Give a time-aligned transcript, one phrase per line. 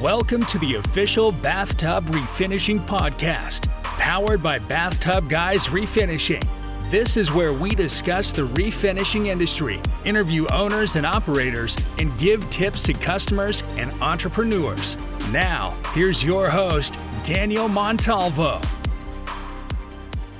[0.00, 6.42] Welcome to the official Bathtub Refinishing Podcast, powered by Bathtub Guys Refinishing.
[6.90, 12.82] This is where we discuss the refinishing industry, interview owners and operators, and give tips
[12.84, 14.96] to customers and entrepreneurs.
[15.32, 18.58] Now, here's your host, Daniel Montalvo.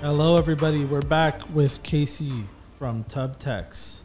[0.00, 0.86] Hello, everybody.
[0.86, 2.44] We're back with Casey
[2.78, 4.04] from Tub Teks.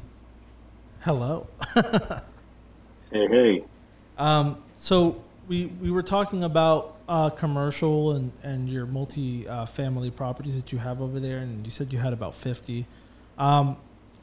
[1.00, 1.48] Hello.
[3.12, 3.66] Hey, hey.
[4.18, 10.12] Um, so we we were talking about uh, commercial and and your multi uh, family
[10.12, 12.86] properties that you have over there, and you said you had about fifty.
[13.38, 13.78] Um,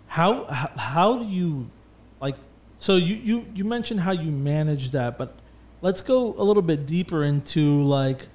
[0.07, 1.71] how how, how do you
[2.21, 2.37] like?
[2.79, 5.35] So you, you you mentioned how you manage that, but
[5.80, 8.29] let's go a little bit deeper into like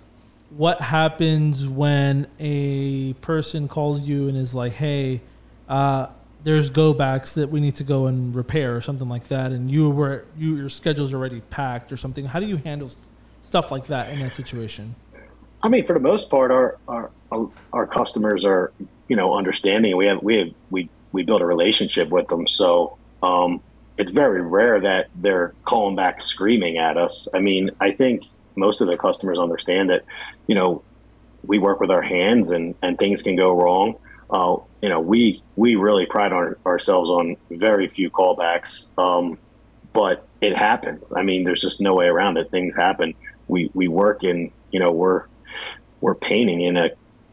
[0.49, 5.21] what happens when a person calls you and is like, "Hey,
[5.67, 6.07] uh,
[6.47, 9.69] there's go backs that we need to go and repair or something like that," and
[9.69, 12.25] you were you your schedule's already packed or something.
[12.25, 13.09] How do you handle st-
[13.43, 14.95] stuff like that in that situation?
[15.61, 17.11] I mean, for the most part, our our
[17.73, 18.71] our customers are
[19.09, 19.97] you know understanding.
[19.97, 23.59] We have we have we we build a relationship with them, so um,
[23.97, 27.27] it's very rare that they're calling back screaming at us.
[27.33, 28.23] I mean, I think
[28.55, 30.05] most of the customers understand that
[30.47, 30.81] you know
[31.45, 33.95] we work with our hands and and things can go wrong.
[34.29, 39.37] Uh, you know, we we really pride our, ourselves on very few callbacks, um,
[39.93, 41.13] but it happens.
[41.15, 42.51] I mean, there's just no way around it.
[42.51, 43.13] Things happen.
[43.47, 45.23] We we work in you know we're
[46.01, 46.89] we're painting in a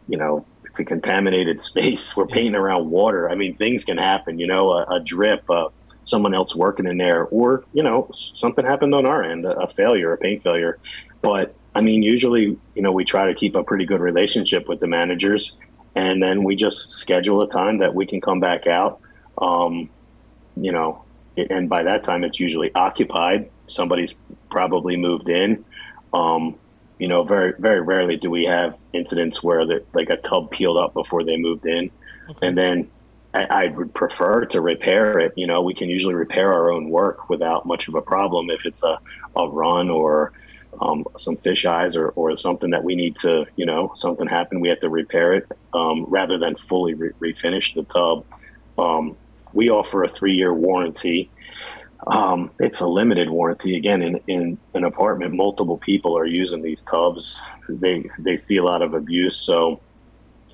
[0.09, 2.17] you know it's a contaminated space.
[2.17, 3.29] We're painting around water.
[3.29, 4.39] I mean, things can happen.
[4.39, 5.69] You know, a, a drip, uh,
[6.05, 9.69] someone else working in there, or you know something happened on our end, a, a
[9.69, 10.79] failure, a paint failure.
[11.23, 14.79] But I mean, usually you know we try to keep a pretty good relationship with
[14.79, 15.57] the managers
[15.95, 19.01] and then we just schedule a time that we can come back out.
[19.39, 19.91] Um,
[20.57, 21.05] you know,
[21.37, 23.51] and by that time it's usually occupied.
[23.67, 24.15] Somebody's
[24.51, 25.65] probably moved in.
[26.13, 26.57] Um,
[26.99, 30.77] you know, very very rarely do we have incidents where the, like a tub peeled
[30.77, 31.91] up before they moved in,
[32.31, 32.47] okay.
[32.47, 32.91] and then
[33.35, 35.33] I, I would prefer to repair it.
[35.37, 38.65] You know, we can usually repair our own work without much of a problem if
[38.65, 38.99] it's a,
[39.35, 40.33] a run or
[40.81, 44.61] um, some fish eyes or, or something that we need to, you know, something happened,
[44.61, 48.25] we have to repair it um, rather than fully re- refinish the tub.
[48.79, 49.17] Um,
[49.53, 51.31] we offer a three year warranty.
[52.07, 53.77] Um, it's a limited warranty.
[53.77, 57.41] Again, in, in an apartment, multiple people are using these tubs.
[57.69, 59.37] They, they see a lot of abuse.
[59.37, 59.81] So,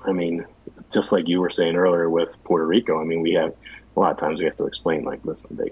[0.05, 0.45] I mean,
[0.91, 3.53] just like you were saying earlier with Puerto Rico, I mean, we have
[3.95, 5.71] a lot of times we have to explain, like, listen, they,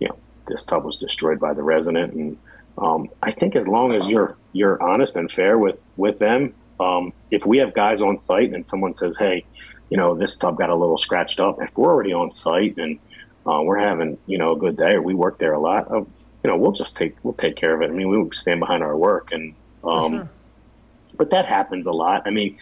[0.00, 0.16] you know,
[0.48, 2.36] this tub was destroyed by the resident and
[2.78, 7.12] um, I think as long as you're you're honest and fair with with them, um,
[7.30, 9.44] if we have guys on site and someone says, "Hey,
[9.90, 12.98] you know, this tub got a little scratched up," if we're already on site and
[13.46, 16.04] uh, we're having you know a good day or we work there a lot, uh,
[16.42, 17.90] you know, we'll just take we'll take care of it.
[17.90, 20.30] I mean, we will stand behind our work, and um, sure.
[21.16, 22.22] but that happens a lot.
[22.26, 22.58] I mean,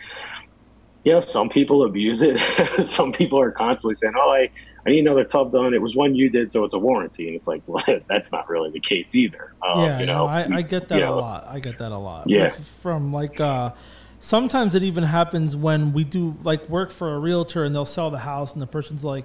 [1.04, 2.38] you know, some people abuse it.
[2.86, 4.50] some people are constantly saying, "Oh, I
[4.86, 5.74] I need another tub done.
[5.74, 7.26] It was one you did, so it's a warranty.
[7.26, 9.54] And it's like, well, that's not really the case either.
[9.62, 11.18] Um, yeah, you know, no, I, I, get that a know.
[11.18, 11.46] lot.
[11.48, 12.28] I get that a lot.
[12.28, 12.48] Yeah.
[12.48, 13.72] From like, uh,
[14.20, 18.10] sometimes it even happens when we do like work for a realtor and they'll sell
[18.10, 19.24] the house and the person's like,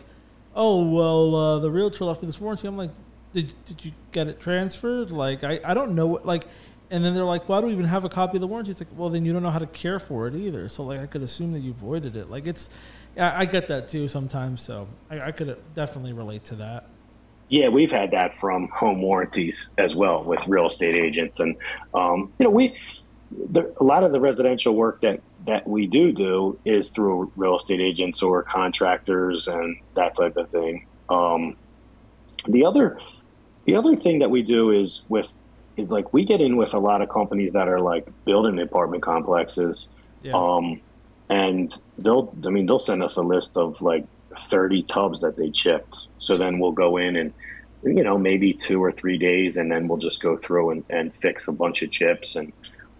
[0.55, 2.67] oh, well, uh, the realtor left me this warranty.
[2.67, 2.91] I'm like,
[3.33, 5.11] did, did you get it transferred?
[5.11, 6.45] Like, I, I don't know what, like,
[6.89, 8.71] and then they're like, why do we even have a copy of the warranty?
[8.71, 10.69] It's like, well, then you don't know how to care for it either.
[10.69, 12.29] So like, I could assume that you voided it.
[12.29, 12.69] Like, it's,
[13.17, 14.61] I, I get that too sometimes.
[14.61, 16.87] So I, I could definitely relate to that.
[17.47, 21.55] Yeah, we've had that from home warranties as well with real estate agents, and
[21.93, 22.75] um, you know, we
[23.51, 27.57] the, a lot of the residential work that that we do do is through real
[27.57, 30.87] estate agents or contractors and that type of thing.
[31.09, 31.55] Um,
[32.47, 32.99] the other
[33.65, 35.31] the other thing that we do is with
[35.77, 39.03] is like we get in with a lot of companies that are like building apartment
[39.03, 39.89] complexes.
[40.21, 40.33] Yeah.
[40.33, 40.81] Um,
[41.29, 44.05] and they'll i mean they'll send us a list of like
[44.37, 46.07] 30 tubs that they chipped.
[46.17, 47.33] So then we'll go in and
[47.83, 51.13] you know maybe two or three days and then we'll just go through and, and
[51.15, 52.35] fix a bunch of chips.
[52.35, 52.51] And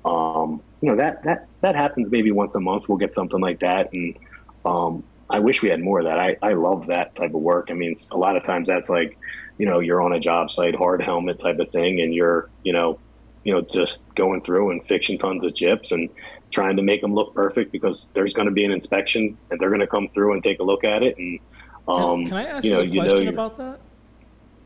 [0.04, 2.88] um, you know that that that happens maybe once a month.
[2.88, 3.92] We'll get something like that.
[3.94, 4.18] And
[4.66, 6.20] um, i wish we had more of that.
[6.20, 7.68] I, I love that type of work.
[7.70, 9.18] I mean a lot of times that's like
[9.58, 12.74] you know you're on a job site hard helmet type of thing and you're you
[12.74, 13.00] know
[13.44, 15.92] you know just going through and fixing tons of chips.
[15.92, 16.10] And
[16.56, 19.70] trying to make them look perfect because there's going to be an inspection and they're
[19.70, 21.18] going to come through and take a look at it.
[21.18, 21.38] And
[21.86, 23.80] um, can, can, I ask you, know, a question about that?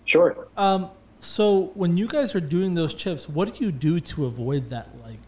[0.05, 0.47] Sure.
[0.55, 0.89] Um,
[1.19, 4.89] so when you guys are doing those chips, what do you do to avoid that
[5.03, 5.19] like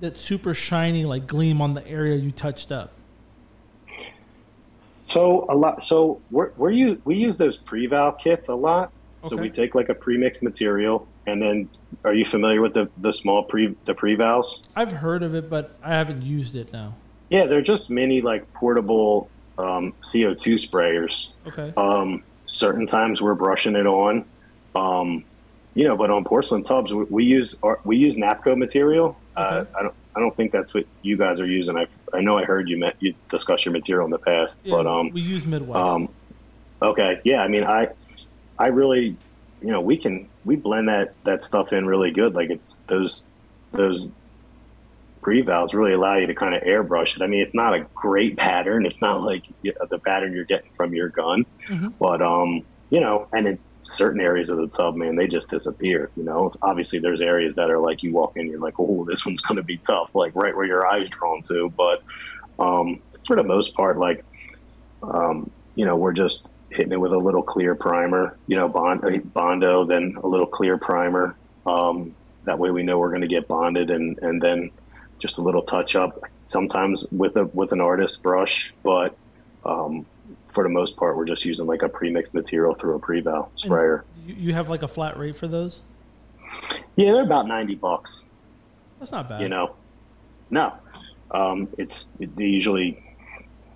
[0.00, 2.92] that super shiny like gleam on the area you touched up?
[5.06, 5.84] So a lot.
[5.84, 8.90] So we're, we're we use those pre-val kits a lot.
[9.20, 11.68] So we take like a pre-mixed material, and then
[12.04, 14.62] are you familiar with the the small pre the Prevals?
[14.76, 16.94] I've heard of it, but I haven't used it now.
[17.30, 19.28] Yeah, they're just mini like portable
[19.58, 21.30] um, CO2 sprayers.
[21.46, 21.72] Okay.
[21.76, 24.24] Um, certain times we're brushing it on,
[24.74, 25.24] um,
[25.74, 29.16] you know, but on porcelain tubs we, we use our, we use Napco material.
[29.36, 29.70] Uh, Okay.
[29.78, 31.76] I don't I don't think that's what you guys are using.
[31.78, 34.76] I I know I heard you met you discuss your material in the past, Yeah,
[34.76, 35.88] but um, we use Midwest.
[35.88, 36.08] um,
[36.82, 37.42] okay, yeah.
[37.42, 37.88] I mean, I,
[38.58, 39.16] I really,
[39.62, 42.34] you know, we can we blend that that stuff in really good.
[42.34, 43.24] Like it's those
[43.72, 44.10] those
[45.22, 47.22] Prevals really allow you to kind of airbrush it.
[47.22, 48.84] I mean, it's not a great pattern.
[48.84, 51.92] It's not like the pattern you're getting from your gun, Mhm.
[52.00, 56.10] but um, you know, and in certain areas of the tub, man, they just disappear.
[56.16, 59.24] You know, obviously there's areas that are like you walk in, you're like, oh, this
[59.24, 61.72] one's going to be tough, like right where your eyes drawn to.
[61.76, 62.02] But
[62.58, 64.24] um, for the most part, like
[65.04, 69.02] um, you know, we're just hitting it with a little clear primer, you know, bond,
[69.32, 71.36] Bondo, then a little clear primer.
[71.66, 72.14] Um,
[72.44, 74.70] that way we know we're going to get bonded and, and then
[75.18, 79.16] just a little touch up sometimes with a, with an artist brush, but,
[79.64, 80.04] um,
[80.48, 84.04] for the most part, we're just using like a pre-mixed material through a pre-val sprayer.
[84.26, 85.80] you, you have like a flat rate for those?
[86.96, 88.26] Yeah, they're about 90 bucks.
[88.98, 89.40] That's not bad.
[89.42, 89.74] you know
[90.48, 90.72] no
[91.32, 93.02] um, it's they usually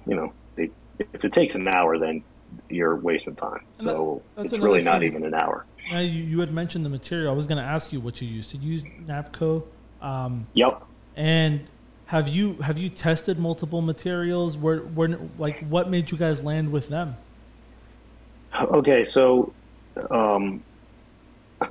[0.07, 0.71] you know they,
[1.13, 2.23] if it takes an hour then
[2.69, 6.41] you're wasting time so that's it's another really not even an hour Now, you, you
[6.41, 7.31] had mentioned the material.
[7.31, 8.51] I was going to ask you what you use.
[8.51, 9.63] Did you use Napco?
[10.03, 10.83] Um, yep
[11.17, 11.67] and
[12.07, 14.57] have you have you tested multiple materials?
[14.57, 17.17] Where where like what made you guys land with them?
[18.55, 19.53] okay so
[20.11, 20.63] um,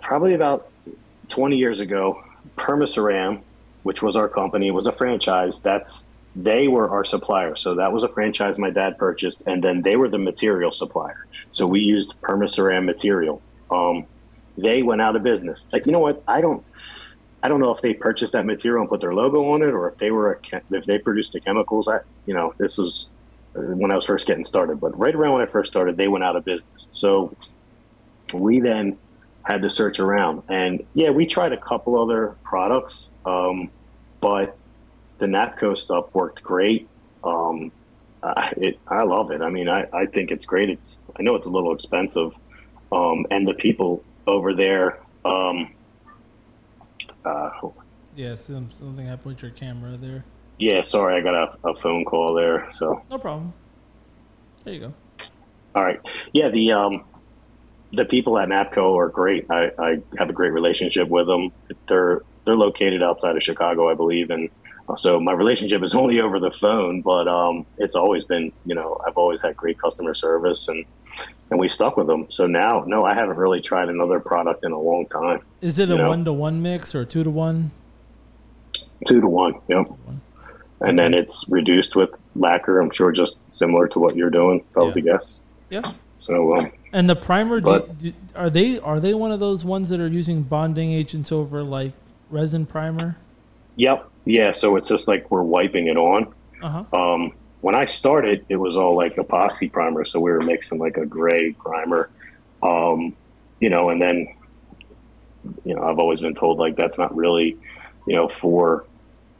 [0.02, 0.70] probably about
[1.30, 2.24] 20 years ago
[2.58, 3.42] Perma Ceram
[3.84, 7.56] which was our company was a franchise that's they were our supplier.
[7.56, 11.26] So that was a franchise my dad purchased and then they were the material supplier.
[11.52, 13.42] So we used Perma Ceram material.
[13.72, 14.06] Um,
[14.58, 15.70] they went out of business.
[15.72, 16.24] Like you know what?
[16.28, 16.64] I don't
[17.44, 19.88] i don't know if they purchased that material and put their logo on it or
[19.90, 21.88] if they were a, if they produced the chemicals.
[21.88, 23.10] I you know this was
[23.56, 24.80] uh, when i was first getting started.
[24.82, 26.90] But right around when i first started they went out of business.
[26.92, 27.36] So
[28.34, 28.98] we then
[29.44, 30.44] had to search around.
[30.50, 33.70] And yeah we tried a couple other products um,
[34.20, 34.58] but
[35.20, 36.88] the napco stuff worked great
[37.24, 37.72] um,
[38.24, 41.36] I, it, I love it i mean I, I think it's great it's i know
[41.36, 42.32] it's a little expensive
[42.92, 45.74] um, and the people over there um,
[47.24, 47.50] uh,
[48.16, 50.24] Yeah, some, something happened with your camera there.
[50.60, 53.54] yeah sorry i got a, a phone call there so No problem.
[54.64, 54.94] There you go.
[55.76, 56.00] All right.
[56.34, 57.06] Yeah, the um,
[57.92, 59.46] the people at Napco are great.
[59.52, 61.52] I, I have a great relationship with them.
[61.88, 64.50] They're they're located outside of Chicago, I believe, and
[64.98, 67.02] so my relationship is only over the phone.
[67.02, 70.86] But um, it's always been, you know, I've always had great customer service, and
[71.50, 72.28] and we stuck with them.
[72.30, 75.42] So now, no, I haven't really tried another product in a long time.
[75.62, 76.10] Is it a know?
[76.10, 77.72] one to one mix or a two to one?
[79.08, 79.56] Two to one.
[79.68, 79.88] Yep.
[80.06, 80.22] one.
[80.82, 82.80] And then it's reduced with lacquer.
[82.80, 84.64] I'm sure just similar to what you're doing.
[84.76, 85.40] I would guess.
[85.70, 85.94] Yeah.
[86.20, 89.64] So um, And the primer, do, But- do, are they are they one of those
[89.64, 91.94] ones that are using bonding agents over like
[92.30, 93.18] resin primer?
[93.76, 94.10] Yep.
[94.26, 94.52] Yeah.
[94.52, 96.34] So it's just like we're wiping it on.
[96.62, 96.98] Uh huh.
[96.98, 100.06] Um, when I started, it was all like epoxy primer.
[100.06, 102.12] So we were mixing like a gray primer,
[102.62, 103.16] um,
[103.60, 104.36] you know, and then,
[105.64, 107.58] you know, I've always been told like that's not really,
[108.06, 108.86] you know, for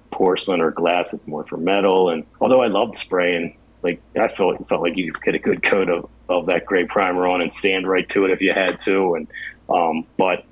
[0.10, 1.14] porcelain or glass.
[1.14, 2.10] It's more for metal.
[2.10, 5.62] And although I loved spraying, like I felt felt like you could get a good
[5.62, 8.80] coat of, of that gray primer on and sand right to it if you had
[8.82, 9.16] to.
[9.16, 9.28] And
[9.70, 10.46] um, but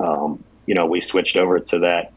[0.00, 2.12] um, you know, we switched over to that.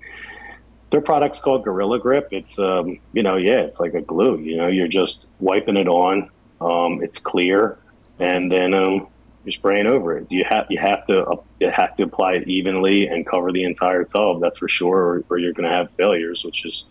[0.91, 2.27] Their product's called Gorilla Grip.
[2.31, 4.39] It's um, you know, yeah, it's like a glue.
[4.39, 6.29] You know, you're just wiping it on.
[6.59, 7.79] Um, it's clear,
[8.19, 9.07] and then um,
[9.43, 10.31] you're spraying over it.
[10.31, 13.63] You have you have to uh, you have to apply it evenly and cover the
[13.63, 14.41] entire tub.
[14.41, 16.43] That's for sure, or, or you're going to have failures.
[16.43, 16.83] Which is,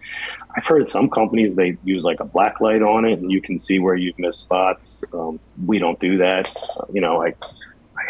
[0.56, 3.58] I've heard some companies they use like a black light on it, and you can
[3.58, 5.04] see where you've missed spots.
[5.12, 6.50] Um, we don't do that.
[6.76, 7.34] Uh, you know, I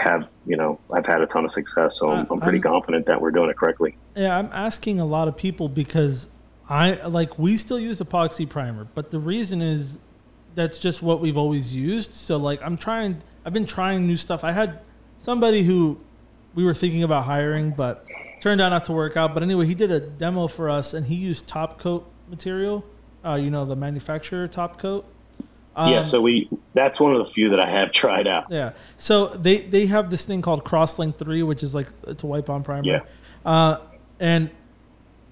[0.00, 3.06] have you know I've had a ton of success, so I'm, I'm pretty I'm- confident
[3.06, 3.96] that we're doing it correctly.
[4.16, 6.28] Yeah, I'm asking a lot of people because
[6.68, 9.98] I like we still use epoxy primer, but the reason is
[10.54, 12.14] that's just what we've always used.
[12.14, 14.42] So like I'm trying I've been trying new stuff.
[14.44, 14.80] I had
[15.18, 15.98] somebody who
[16.54, 18.06] we were thinking about hiring, but
[18.40, 19.34] turned out not to work out.
[19.34, 22.84] But anyway, he did a demo for us and he used top coat material.
[23.24, 25.04] Uh, you know, the manufacturer top coat.
[25.76, 28.46] Yeah, Um, so we that's one of the few that I have tried out.
[28.50, 28.72] yeah.
[28.96, 32.50] So they they have this thing called Crosslink Three, which is like it's a wipe
[32.50, 32.84] on primer.
[32.84, 33.00] Yeah.
[33.44, 33.78] Uh,
[34.18, 34.50] and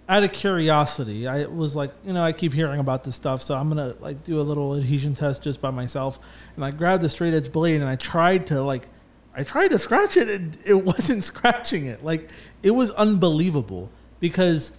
[0.09, 3.55] out of curiosity, I was like, you know, I keep hearing about this stuff, so
[3.55, 6.19] I'm gonna like do a little adhesion test just by myself.
[6.57, 8.89] And I grabbed the straight edge blade and I tried to like
[9.35, 12.03] I tried to scratch it and it wasn't scratching it.
[12.05, 12.31] Like
[12.63, 13.91] it was unbelievable
[14.21, 14.73] because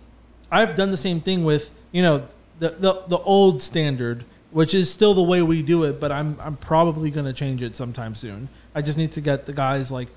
[0.52, 2.28] I've done the same thing with, you know,
[2.60, 6.38] the the, the old standard, which is still the way we do it, but I'm
[6.40, 8.50] I'm probably going to change it sometime soon.
[8.74, 10.10] I just need to get the guys like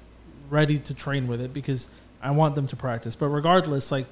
[0.50, 1.88] ready to train with it because
[2.22, 3.16] I want them to practice.
[3.16, 4.06] But regardless, like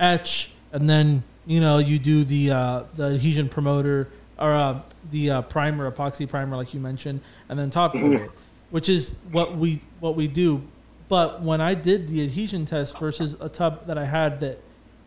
[0.00, 4.08] etch and then you know you do the uh, the adhesion promoter
[4.38, 8.30] or uh, the uh, primer epoxy primer like you mentioned, and then top coat it,
[8.70, 10.62] which is what we what we do.
[11.08, 14.60] But when I did the adhesion test versus a tub that I had that,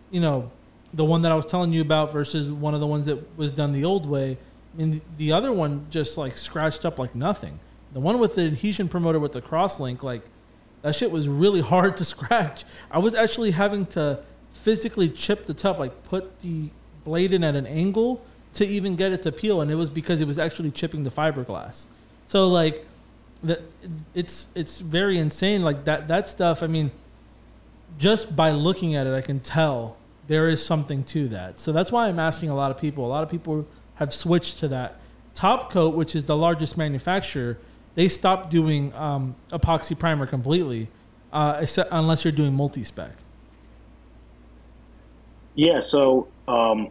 [0.09, 0.51] you know,
[0.93, 3.51] the one that I was telling you about versus one of the ones that was
[3.51, 4.37] done the old way,
[4.77, 7.59] mean, the other one just like scratched up like nothing.
[7.93, 10.23] The one with the adhesion promoter with the crosslink, like
[10.81, 12.63] that shit was really hard to scratch.
[12.89, 14.19] I was actually having to
[14.53, 16.69] physically chip the tub, like put the
[17.03, 18.23] blade in at an angle
[18.53, 21.09] to even get it to peel, and it was because it was actually chipping the
[21.09, 21.85] fiberglass.
[22.25, 22.85] So like,
[23.43, 23.61] that
[24.13, 25.63] it's it's very insane.
[25.63, 26.61] Like that that stuff.
[26.61, 26.91] I mean,
[27.97, 29.97] just by looking at it, I can tell
[30.27, 31.59] there is something to that.
[31.59, 33.05] So that's why I'm asking a lot of people.
[33.05, 33.67] A lot of people
[34.01, 34.95] have switched to that.
[35.35, 37.59] Top Coat, which is the largest manufacturer,
[37.93, 40.87] they stopped doing um, epoxy primer completely,
[41.31, 43.11] uh, except unless you're doing multi spec.
[45.53, 45.81] Yeah.
[45.81, 46.89] So um,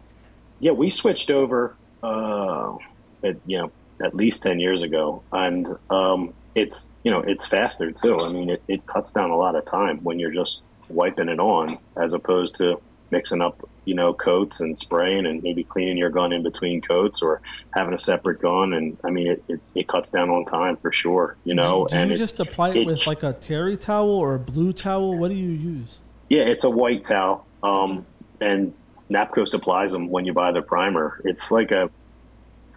[0.59, 1.75] yeah, we switched over.
[2.01, 2.77] Uh,
[3.23, 3.71] at, you know,
[4.03, 8.17] at least ten years ago, and um, it's you know it's faster too.
[8.17, 11.39] I mean, it, it cuts down a lot of time when you're just wiping it
[11.39, 16.09] on, as opposed to mixing up you know coats and spraying and maybe cleaning your
[16.09, 18.73] gun in between coats or having a separate gun.
[18.73, 21.35] And I mean, it, it, it cuts down on time for sure.
[21.43, 24.09] You know, do, do and you it, just apply it, with like a terry towel
[24.09, 25.17] or a blue towel?
[25.17, 26.01] What do you use?
[26.29, 27.45] Yeah, it's a white towel.
[27.63, 28.05] Um,
[28.39, 28.73] and
[29.09, 31.21] Napco supplies them when you buy the primer.
[31.25, 31.89] It's like a,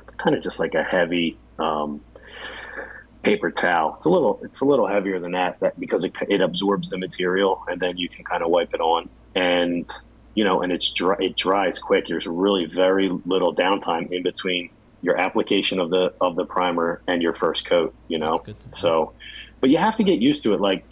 [0.02, 2.00] it's kind of just like a heavy um,
[3.22, 3.94] paper towel.
[3.96, 6.98] It's a little, it's a little heavier than that, that because it, it absorbs the
[6.98, 9.08] material and then you can kind of wipe it on.
[9.34, 9.90] And
[10.34, 12.06] you know, and it's dry, it dries quick.
[12.08, 14.70] There's really very little downtime in between
[15.02, 17.94] your application of the of the primer and your first coat.
[18.08, 19.12] You know, so,
[19.60, 20.60] but you have to get used to it.
[20.60, 20.84] Like,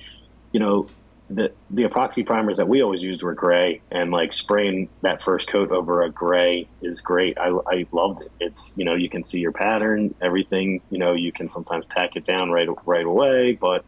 [0.52, 0.88] you know,
[1.34, 5.48] the the epoxy primers that we always used were gray, and like spraying that first
[5.48, 7.38] coat over a gray is great.
[7.38, 8.32] I, I loved it.
[8.40, 10.82] It's you know you can see your pattern, everything.
[10.90, 13.84] You know you can sometimes tack it down right right away, but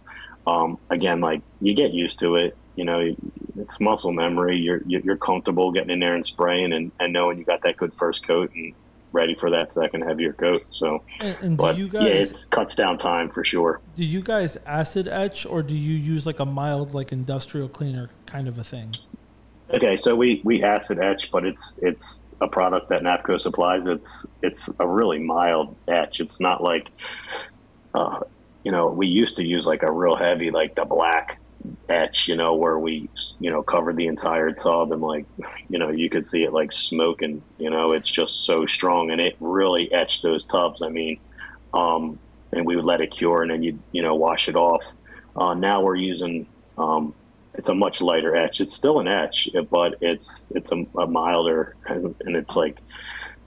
[0.46, 2.56] um, again, like you get used to it.
[2.76, 3.14] You know,
[3.56, 4.58] it's muscle memory.
[4.58, 7.94] You're you're comfortable getting in there and spraying and, and knowing you got that good
[7.94, 8.74] first coat and
[9.12, 10.64] ready for that second heavier coat.
[10.70, 13.80] So, And, and but do you guys yeah, it cuts down time for sure.
[13.94, 18.10] do you guys acid etch or do you use like a mild like industrial cleaner
[18.26, 18.94] kind of a thing?
[19.70, 23.86] Okay, so we we acid etch, but it's it's a product that Napco supplies.
[23.86, 26.20] It's it's a really mild etch.
[26.20, 26.90] It's not like,
[27.94, 28.20] uh,
[28.64, 31.38] you know, we used to use like a real heavy, like the black
[31.88, 33.08] etch, you know, where we
[33.40, 35.26] you know covered the entire tub and like,
[35.68, 37.42] you know, you could see it like smoking.
[37.58, 40.82] You know, it's just so strong and it really etched those tubs.
[40.82, 41.18] I mean,
[41.72, 42.18] um,
[42.52, 44.84] and we would let it cure and then you you know wash it off.
[45.36, 46.46] Uh, now we're using
[46.78, 47.14] um,
[47.54, 48.60] it's a much lighter etch.
[48.60, 52.78] It's still an etch, but it's it's a, a milder and, and it's like,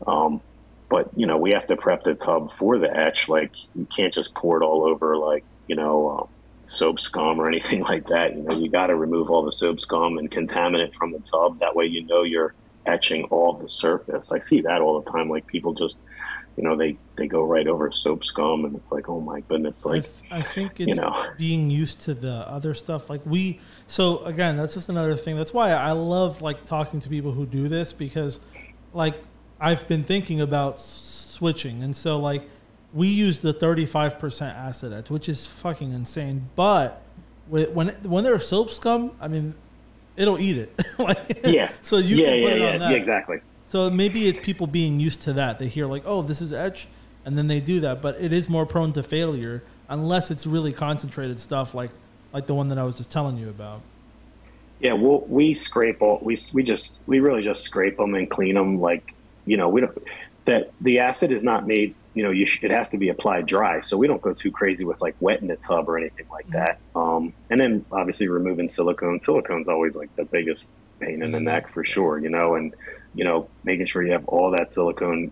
[0.06, 0.42] um,
[0.90, 3.28] but you know we have to prep the tub for the etch.
[3.28, 6.37] Like you can't just pour it all over like you know uh,
[6.68, 8.36] soap scum or anything like that.
[8.36, 11.60] You know you got to remove all the soap scum and contaminant from the tub.
[11.60, 12.54] That way you know you're
[12.86, 14.32] etching all the surface.
[14.32, 15.30] I see that all the time.
[15.30, 15.96] Like people just
[16.56, 19.86] you know they they go right over soap scum and it's like oh my goodness
[19.86, 21.26] I, like th- I think it's you know.
[21.38, 23.10] being used to the other stuff.
[23.10, 25.38] Like we, so again, that's just another thing.
[25.38, 28.40] That's why I love like talking to people who do this because,
[28.94, 29.22] like,
[29.60, 32.48] I've been thinking about switching, and so like
[32.94, 36.50] we use the thirty-five percent acid etch, which is fucking insane.
[36.56, 37.02] But
[37.48, 39.56] when when there's soap scum, I mean,
[40.16, 40.82] it'll eat it.
[41.00, 42.92] like, yeah So you yeah can put yeah it yeah, on that.
[42.92, 45.60] yeah exactly So maybe it's people being used to that.
[45.60, 46.88] They hear like, "Oh, this is etch,"
[47.26, 48.02] and then they do that.
[48.02, 51.92] But it is more prone to failure unless it's really concentrated stuff like
[52.34, 53.82] like the one that I was just telling you about.
[54.80, 58.56] Yeah, we'll, we scrape all we we just we really just scrape them and clean
[58.56, 58.80] them.
[58.80, 59.14] Like
[59.46, 59.98] you know, we don't
[60.46, 61.96] that the acid is not made.
[62.18, 64.52] You know, you sh- it has to be applied dry, so we don't go too
[64.52, 66.80] crazy with like wetting the tub or anything like that.
[66.96, 69.20] Um, and then obviously removing silicone.
[69.20, 70.70] Silicone's always like the biggest
[71.00, 72.18] pain in the neck for sure.
[72.18, 72.76] You know, and
[73.14, 75.32] you know making sure you have all that silicone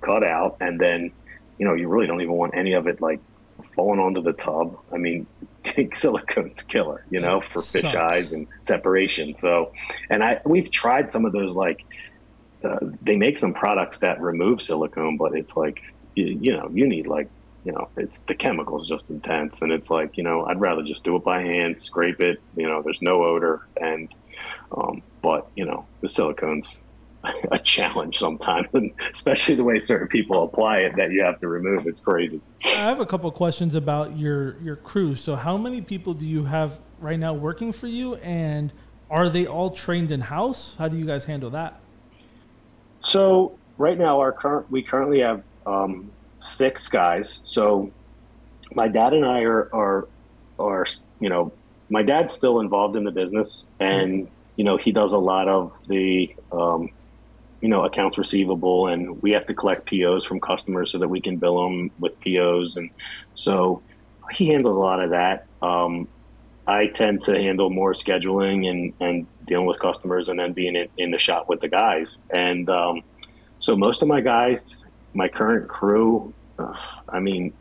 [0.00, 1.12] cut out, and then
[1.58, 3.20] you know you really don't even want any of it like
[3.74, 4.78] falling onto the tub.
[4.92, 5.26] I mean,
[5.64, 9.34] silicone's killer, you know, for fish eyes and separation.
[9.34, 9.72] So,
[10.10, 11.84] and I we've tried some of those like
[12.66, 15.80] uh, they make some products that remove silicone, but it's like
[16.14, 17.28] you, you know you need like
[17.66, 21.02] you know, it's the chemicals just intense, and it's like, you know, I'd rather just
[21.02, 22.40] do it by hand, scrape it.
[22.54, 24.08] You know, there's no odor, and
[24.70, 26.78] um, but you know, the silicones
[27.50, 28.68] a challenge sometimes,
[29.12, 31.88] especially the way certain people apply it that you have to remove.
[31.88, 32.40] It's crazy.
[32.64, 35.16] I have a couple questions about your your crew.
[35.16, 38.72] So, how many people do you have right now working for you, and
[39.10, 40.76] are they all trained in house?
[40.78, 41.80] How do you guys handle that?
[43.06, 46.10] So, right now, our current we currently have um,
[46.40, 47.40] six guys.
[47.44, 47.92] So,
[48.74, 50.08] my dad and I are are
[50.58, 50.86] are
[51.20, 51.52] you know
[51.88, 55.80] my dad's still involved in the business and you know he does a lot of
[55.86, 56.90] the um,
[57.60, 61.20] you know accounts receivable and we have to collect POs from customers so that we
[61.20, 62.90] can bill them with POs and
[63.36, 63.82] so
[64.32, 65.46] he handles a lot of that.
[65.62, 66.08] Um,
[66.66, 70.88] I tend to handle more scheduling and, and dealing with customers and then being in,
[70.98, 72.22] in the shop with the guys.
[72.30, 73.02] And um,
[73.58, 76.34] so most of my guys, my current crew,
[77.08, 77.52] I mean,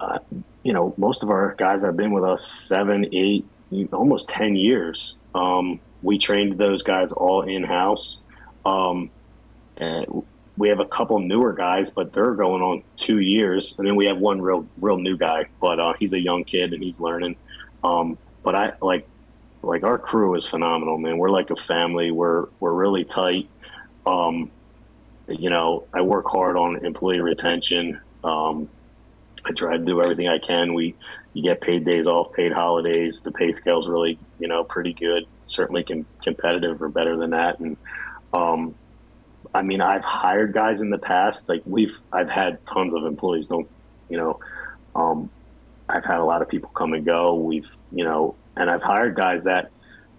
[0.00, 0.18] uh,
[0.62, 3.44] you know, most of our guys have been with us seven, eight,
[3.92, 5.16] almost 10 years.
[5.34, 8.20] Um, we trained those guys all in house.
[8.64, 9.10] Um,
[9.76, 10.24] and
[10.56, 14.06] we have a couple newer guys, but they're going on two years, and then we
[14.06, 17.36] have one real, real new guy, but uh, he's a young kid and he's learning.
[17.82, 19.06] Um, but I like,
[19.62, 21.18] like our crew is phenomenal, man.
[21.18, 22.10] We're like a family.
[22.10, 23.48] We're we're really tight.
[24.06, 24.50] Um,
[25.28, 28.00] you know, I work hard on employee retention.
[28.24, 28.68] Um,
[29.44, 30.74] I try to do everything I can.
[30.74, 30.94] We
[31.34, 33.20] you get paid days off, paid holidays.
[33.20, 35.24] The pay scale is really you know pretty good.
[35.46, 37.76] Certainly com- competitive or better than that, and
[38.32, 38.74] um,
[39.54, 41.48] I mean, I've hired guys in the past.
[41.48, 43.46] Like we've, I've had tons of employees.
[43.46, 43.68] Don't,
[44.08, 44.40] you know,
[44.94, 45.30] um,
[45.88, 47.34] I've had a lot of people come and go.
[47.34, 49.70] We've, you know, and I've hired guys that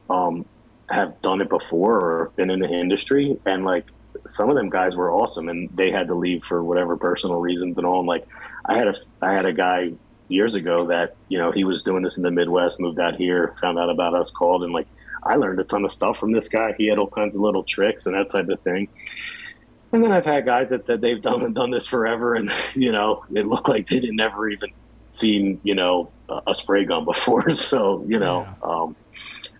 [0.09, 0.45] um,
[0.89, 3.85] have done it before or been in the industry, and like
[4.25, 7.77] some of them guys were awesome, and they had to leave for whatever personal reasons
[7.77, 7.99] and all.
[7.99, 8.27] And like,
[8.65, 9.93] I had a, I had a guy
[10.27, 13.55] years ago that you know he was doing this in the Midwest, moved out here,
[13.61, 14.87] found out about us, called, and like
[15.23, 16.73] I learned a ton of stuff from this guy.
[16.77, 18.87] He had all kinds of little tricks and that type of thing.
[19.91, 23.25] And then I've had guys that said they've done done this forever, and you know,
[23.33, 24.69] it looked like they didn't never even
[25.11, 26.11] seen you know
[26.47, 27.49] a spray gun before.
[27.51, 28.69] So you know, yeah.
[28.69, 28.95] um,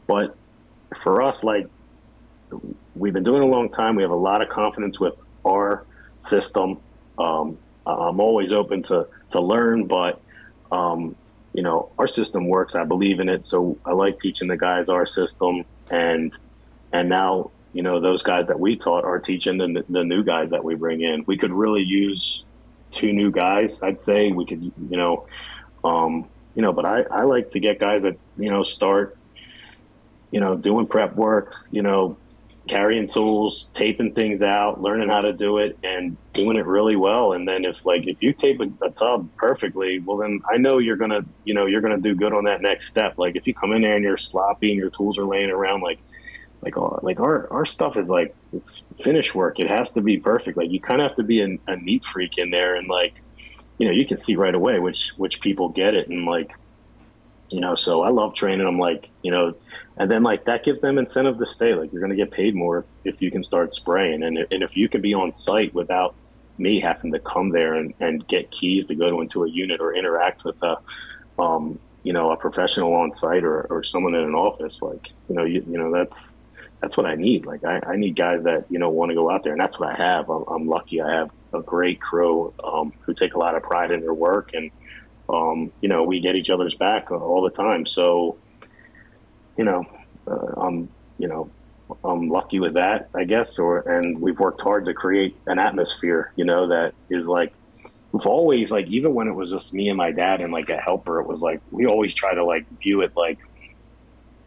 [0.08, 0.36] but
[0.98, 1.68] for us, like
[2.96, 3.96] we've been doing a long time.
[3.96, 5.86] We have a lot of confidence with our
[6.20, 6.80] system.
[7.18, 10.22] Um, I'm always open to to learn, but
[10.72, 11.16] um,
[11.54, 12.76] you know, our system works.
[12.76, 13.44] I believe in it.
[13.44, 16.34] So I like teaching the guys our system and,
[16.94, 20.50] and now, you know, those guys that we taught are teaching the, the new guys
[20.52, 21.24] that we bring in.
[21.28, 22.44] We could really use
[22.92, 23.82] two new guys.
[23.84, 25.28] I'd say we could, you know,
[25.84, 29.18] um, you know, but I, I like to get guys that, you know, start,
[30.32, 32.18] you know, doing prep work, you know,
[32.68, 37.34] carrying tools, taping things out, learning how to do it, and doing it really well.
[37.34, 40.78] And then if like if you tape a, a, tub perfectly, well then I know
[40.78, 43.18] you're gonna you know you're gonna do good on that next step.
[43.18, 45.82] Like if you come in there and you're sloppy and your tools are laying around,
[45.82, 46.00] like
[46.62, 49.60] like uh, like our our stuff is like it's finish work.
[49.60, 50.58] It has to be perfect.
[50.58, 53.14] Like you kind of have to be a, a neat freak in there, and like
[53.78, 56.52] you know you can see right away which which people get it, and like
[57.50, 58.78] you know so I love training them.
[58.78, 59.56] Like you know
[60.00, 62.56] and then like that gives them incentive to stay like you're going to get paid
[62.56, 66.16] more if you can start spraying and, and if you can be on site without
[66.58, 69.94] me having to come there and, and get keys to go into a unit or
[69.94, 70.78] interact with a
[71.38, 75.36] um, you know a professional on site or, or someone in an office like you
[75.36, 76.34] know you, you know that's
[76.82, 77.46] that's what I need.
[77.46, 79.80] Like I, I need guys that you know want to go out there and that's
[79.80, 80.30] what I have.
[80.30, 81.02] I'm, I'm lucky.
[81.02, 84.52] I have a great crew um, who take a lot of pride in their work
[84.54, 84.72] and
[85.28, 87.86] um, you know we get each other's back all the time.
[87.86, 88.38] So
[89.60, 89.86] you know,
[90.26, 90.88] uh, I'm,
[91.18, 91.50] you know,
[92.06, 93.60] I'm lucky with that, I guess.
[93.60, 97.54] Or and we've worked hard to create an atmosphere, you know, that is like
[98.14, 100.78] we've always like even when it was just me and my dad and like a
[100.78, 103.38] helper, it was like we always try to like view it like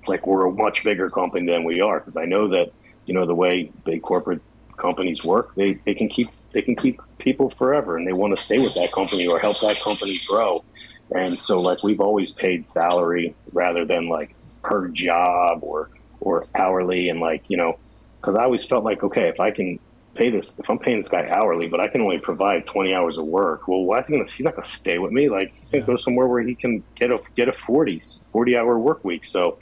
[0.09, 2.73] like we're a much bigger company than we are because I know that
[3.07, 4.41] you know the way big corporate
[4.77, 8.43] companies work, they they can keep they can keep people forever and they want to
[8.43, 10.65] stay with that company or help that company grow.
[11.15, 17.09] And so like we've always paid salary rather than like per job or or hourly
[17.09, 17.79] and like you know
[18.21, 19.77] because i always felt like okay if i can
[20.15, 23.19] pay this if i'm paying this guy hourly but i can only provide 20 hours
[23.19, 25.29] of work well why is he gonna he's not gonna stay with me?
[25.29, 28.79] Like he's gonna go somewhere where he can get a get a 40 40 hour
[28.79, 29.25] work week.
[29.25, 29.59] So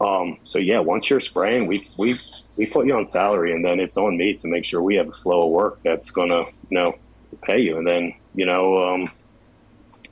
[0.00, 2.16] um so yeah once you're spraying we we
[2.56, 5.08] we put you on salary and then it's on me to make sure we have
[5.08, 6.94] a flow of work that's gonna you know
[7.42, 7.78] pay you.
[7.78, 9.10] And then you know um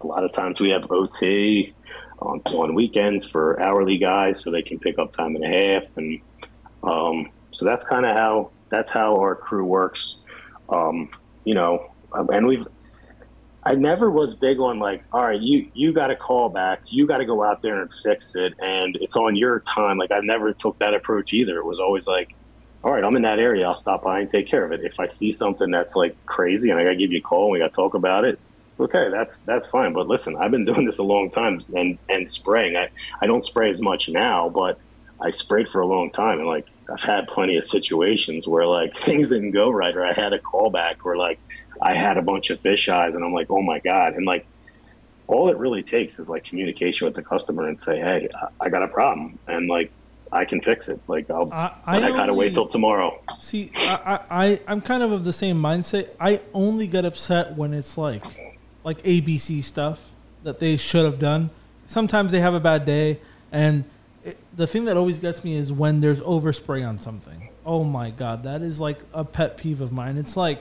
[0.01, 1.75] a lot of times we have ot
[2.21, 5.97] on, on weekends for hourly guys so they can pick up time and a half.
[5.97, 6.21] And
[6.83, 10.19] um, so that's kind of how that's how our crew works.
[10.69, 11.11] Um,
[11.45, 12.67] you know and we've
[13.65, 17.07] I never was big on like, all right, you you got to call back, you
[17.07, 19.99] got to go out there and fix it, and it's on your time.
[19.99, 21.59] Like I never took that approach either.
[21.59, 22.35] It was always like,
[22.85, 24.85] all right, I'm in that area, I'll stop by and take care of it.
[24.85, 27.45] If I see something that's like crazy and I got to give you a call
[27.45, 28.39] and we got to talk about it,
[28.79, 29.93] okay, that's that's fine.
[29.93, 32.77] But listen, I've been doing this a long time and and spraying.
[32.77, 32.89] I
[33.21, 34.79] I don't spray as much now, but
[35.21, 38.97] I sprayed for a long time and like I've had plenty of situations where like
[38.97, 41.39] things didn't go right or I had a callback or like
[41.83, 44.15] I had a bunch of fish eyes and I'm like, oh my God.
[44.15, 44.47] And like,
[45.27, 48.29] all it really takes is like communication with the customer and say, hey,
[48.61, 49.39] I got a problem.
[49.47, 49.93] And like,
[50.33, 51.01] I can fix it.
[51.09, 53.21] Like I'll, I, I, I gotta wait till tomorrow.
[53.39, 56.11] See, I, I, I'm kind of of the same mindset.
[56.21, 58.25] I only get upset when it's like,
[58.85, 60.11] like ABC stuff
[60.43, 61.51] that they should have done.
[61.87, 63.19] Sometimes they have a bad day,
[63.51, 63.85] and
[64.25, 67.49] it, the thing that always gets me is when there's overspray on something.
[67.65, 70.17] Oh my god, that is like a pet peeve of mine.
[70.17, 70.61] It's like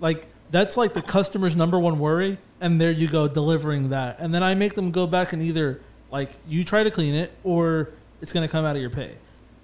[0.00, 4.34] like that's like the customer's number one worry, and there you go delivering that, and
[4.34, 7.90] then I make them go back and either like you try to clean it or
[8.20, 9.14] it's going to come out of your pay.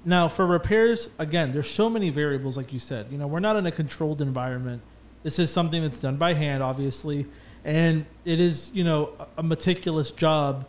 [0.04, 3.08] Now for repairs, again, there's so many variables, like you said.
[3.10, 4.82] You know, we're not in a controlled environment.
[5.24, 7.26] This is something that's done by hand, obviously,
[7.64, 10.66] and it is you know a meticulous job.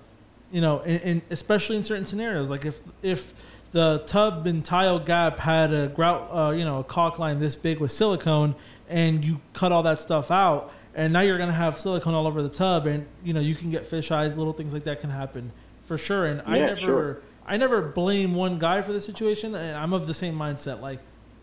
[0.52, 3.34] You know, and, especially in certain scenarios, like if if
[3.72, 7.56] the tub and tile gap had a grout, uh, you know, a caulk line this
[7.56, 8.56] big with silicone,
[8.90, 12.28] and you cut all that stuff out and now you're going to have silicone all
[12.28, 15.02] over the tub and you know you can get fish eyes little things like that
[15.02, 15.52] can happen
[15.86, 16.26] for sure.
[16.26, 17.22] And yeah, i never sure.
[17.46, 21.00] i never blame one guy for the situation and i'm of the same mindset like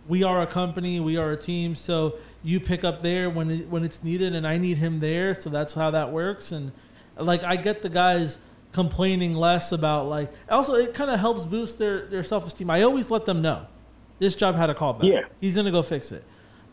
[0.08, 3.68] we are a company we are a team so you pick up there when it,
[3.68, 6.52] when it's needed and i need him there so that's how that works.
[6.52, 6.72] And
[7.16, 8.38] like i get the guys
[8.72, 12.68] complaining less about like also it kind of helps boost their their self-esteem.
[12.68, 13.66] I always let them know
[14.18, 15.04] this job had a callback.
[15.04, 15.22] Yeah.
[15.40, 16.24] He's going to go fix it.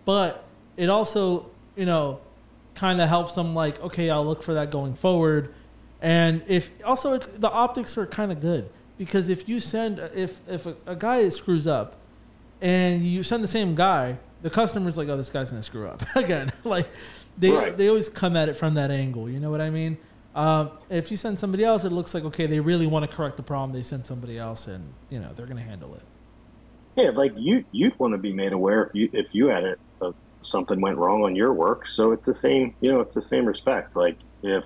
[0.06, 0.44] But
[0.82, 2.20] it also, you know,
[2.74, 5.54] kind of helps them like, okay, I'll look for that going forward.
[6.02, 8.68] And if also it's the optics are kind of good
[8.98, 11.98] because if you send if if a, a, guy screws up
[12.62, 16.02] and you send the same guy, the customer's like, oh, this guy's gonna screw up
[16.16, 16.52] again.
[16.64, 16.88] like
[17.38, 17.78] they right.
[17.78, 19.30] they always come at it from that angle.
[19.30, 20.00] You know what I mean?
[20.34, 23.38] Um, if you send somebody else, it looks like okay, they really want to correct
[23.38, 23.72] the problem.
[23.72, 26.02] They send somebody else, and you know they're gonna handle it.
[26.96, 29.76] Yeah, like you you'd want to be made aware if you if you had a
[30.42, 31.88] something went wrong on your work.
[31.88, 33.96] So it's the same, you know, it's the same respect.
[33.96, 34.64] Like if,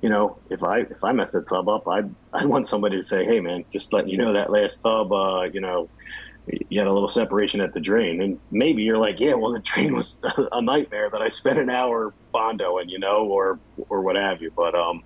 [0.00, 3.04] you know, if I if I messed a tub up, I I want somebody to
[3.04, 5.88] say, hey man, just letting you know that last tub, uh, you know,
[6.68, 9.60] you had a little separation at the drain, and maybe you're like, yeah, well the
[9.60, 10.18] drain was
[10.52, 14.50] a nightmare that I spent an hour bondoing, you know, or or what have you.
[14.56, 15.04] But um,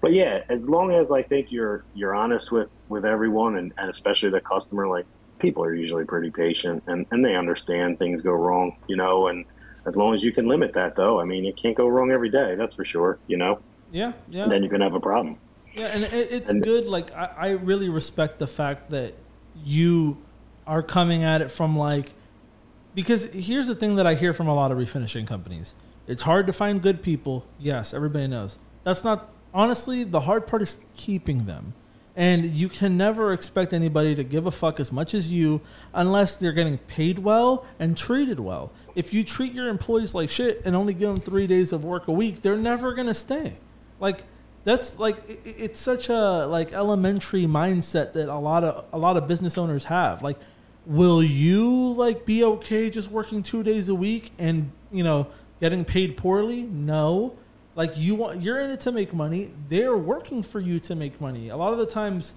[0.00, 3.90] but yeah, as long as I think you're you're honest with with everyone, and, and
[3.90, 5.06] especially the customer, like
[5.38, 9.44] people are usually pretty patient and, and they understand things go wrong, you know, and
[9.86, 12.30] as long as you can limit that though, I mean, it can't go wrong every
[12.30, 12.54] day.
[12.54, 13.60] That's for sure, you know?
[13.92, 14.12] Yeah.
[14.30, 14.44] Yeah.
[14.44, 15.38] And then you can have a problem.
[15.74, 15.86] Yeah.
[15.86, 16.86] And it's and, good.
[16.86, 19.14] Like, I, I really respect the fact that
[19.64, 20.18] you
[20.66, 22.12] are coming at it from like,
[22.94, 25.74] because here's the thing that I hear from a lot of refinishing companies.
[26.06, 27.44] It's hard to find good people.
[27.58, 28.58] Yes, everybody knows.
[28.84, 31.74] That's not honestly the hard part is keeping them.
[32.16, 35.60] And you can never expect anybody to give a fuck as much as you
[35.92, 38.70] unless they're getting paid well and treated well.
[38.94, 42.06] If you treat your employees like shit and only give them three days of work
[42.06, 43.58] a week, they're never gonna stay.
[43.98, 44.22] Like
[44.64, 49.28] that's like it's such a like elementary mindset that a lot of a lot of
[49.28, 50.22] business owners have.
[50.22, 50.38] Like,
[50.86, 55.26] will you like be okay just working two days a week and you know
[55.60, 56.62] getting paid poorly?
[56.62, 57.36] No
[57.76, 59.50] like you want, you're in it to make money.
[59.68, 61.48] They're working for you to make money.
[61.48, 62.34] A lot of the times,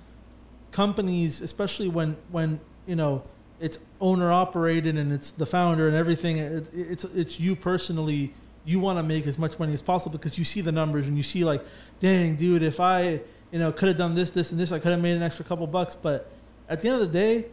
[0.71, 3.23] companies, especially when when you know
[3.59, 8.33] it's owner operated and it's the founder and everything, it, it's it's you personally.
[8.65, 11.15] You want to make as much money as possible because you see the numbers and
[11.15, 11.63] you see like,
[12.01, 13.21] dang, dude, if I
[13.51, 15.45] you know could have done this, this, and this, I could have made an extra
[15.45, 15.95] couple bucks.
[15.95, 16.29] But
[16.67, 17.45] at the end of the day,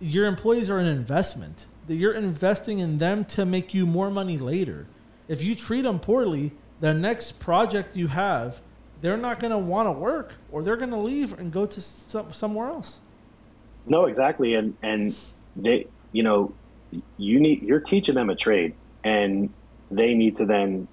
[0.00, 1.66] your employees are an investment.
[1.88, 4.86] That you're investing in them to make you more money later.
[5.28, 8.60] If you treat them poorly, the next project you have,
[9.00, 11.80] they're not going to want to work or they're going to leave and go to
[11.80, 13.00] some, somewhere else.
[13.86, 14.54] No, exactly.
[14.54, 15.14] And, and
[15.54, 16.52] they, you know,
[17.16, 19.50] you need, you're teaching them a trade and
[19.90, 20.88] they need to then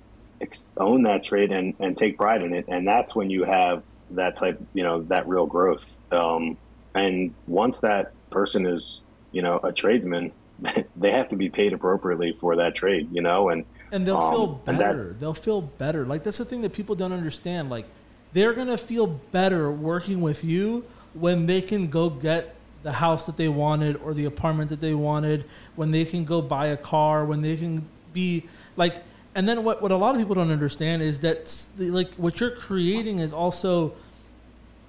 [0.78, 2.66] own that trade and, and take pride in it.
[2.68, 5.86] And that's when you have that type, you know, that real growth.
[6.12, 6.58] Um,
[6.94, 10.32] and once that person is, you know, a tradesman,
[10.96, 14.34] they have to be paid appropriately for that trade, you know, and and they'll um,
[14.34, 15.08] feel better.
[15.10, 16.06] That, they'll feel better.
[16.06, 17.70] Like that's the thing that people don't understand.
[17.70, 17.86] Like
[18.34, 23.38] they're gonna feel better working with you when they can go get the house that
[23.38, 25.46] they wanted or the apartment that they wanted.
[25.76, 27.24] When they can go buy a car.
[27.24, 29.04] When they can be like
[29.36, 32.52] and then what, what a lot of people don't understand is that like what you're
[32.52, 33.94] creating is also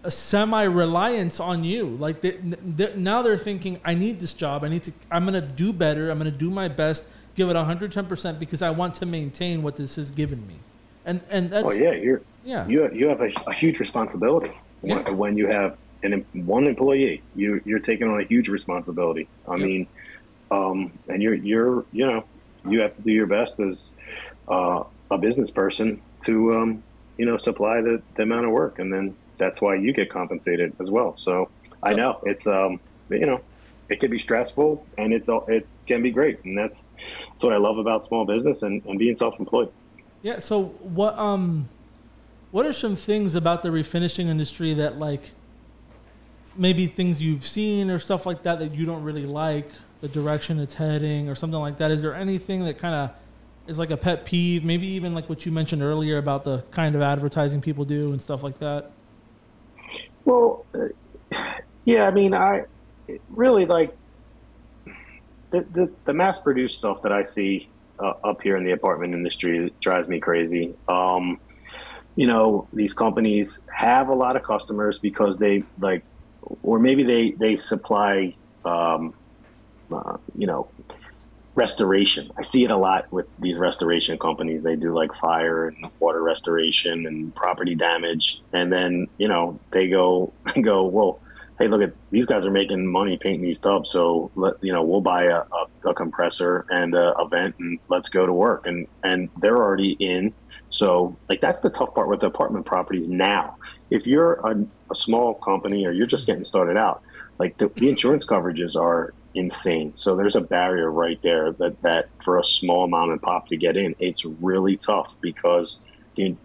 [0.03, 1.87] a semi reliance on you.
[1.87, 4.65] Like they, they, now they're thinking, I need this job.
[4.65, 4.93] I need to.
[5.11, 6.11] I'm gonna do better.
[6.11, 7.07] I'm gonna do my best.
[7.35, 10.55] Give it 110 percent because I want to maintain what this has given me.
[11.05, 11.71] And and that's.
[11.71, 12.23] Oh yeah, you're.
[12.45, 12.67] Yeah.
[12.67, 15.03] You you have a, a huge responsibility yeah.
[15.03, 17.23] when, when you have an one employee.
[17.35, 19.29] You you're taking on a huge responsibility.
[19.49, 19.67] I yep.
[19.67, 19.87] mean,
[20.51, 22.25] um, and you're you're you know
[22.69, 23.93] you have to do your best as
[24.49, 26.83] uh, a business person to um,
[27.17, 30.75] you know supply the, the amount of work, and then that's why you get compensated
[30.81, 31.15] as well.
[31.17, 33.41] So, so I know it's um, you know
[33.89, 36.89] it can be stressful and it's it can be great, and that's
[37.33, 39.73] that's what I love about small business and, and being self employed.
[40.23, 40.39] Yeah.
[40.39, 41.69] So what um
[42.51, 45.33] what are some things about the refinishing industry that like
[46.57, 49.69] maybe things you've seen or stuff like that that you don't really like
[50.01, 53.11] the direction it's heading or something like that is there anything that kind of
[53.67, 56.95] is like a pet peeve maybe even like what you mentioned earlier about the kind
[56.95, 58.93] of advertising people do and stuff like that
[60.25, 61.45] well uh,
[61.85, 62.65] yeah i mean i
[63.31, 63.97] really like
[65.55, 67.69] the, the, the mass produced stuff that i see
[68.01, 71.39] uh, up here in the apartment industry drives me crazy um,
[72.17, 76.05] you know these companies have a lot of customers because they like
[76.63, 79.15] or maybe they they supply um,
[79.93, 80.69] uh, you know,
[81.55, 82.31] restoration.
[82.37, 84.63] I see it a lot with these restoration companies.
[84.63, 89.89] They do like fire and water restoration and property damage, and then you know they
[89.89, 91.21] go go, well,
[91.59, 94.83] hey, look at these guys are making money painting these tubs, so let you know
[94.83, 98.67] we'll buy a, a, a compressor and a, a, vent and let's go to work,
[98.67, 100.33] and and they're already in.
[100.71, 103.57] So like that's the tough part with the apartment properties now.
[103.91, 107.03] If you're a, a small company or you're just getting started out,
[107.39, 109.93] like the, the insurance coverages are insane.
[109.97, 113.57] So there's a barrier right there that, that for a small mom and pop to
[113.57, 115.81] get in, it's really tough because
[116.17, 116.37] the,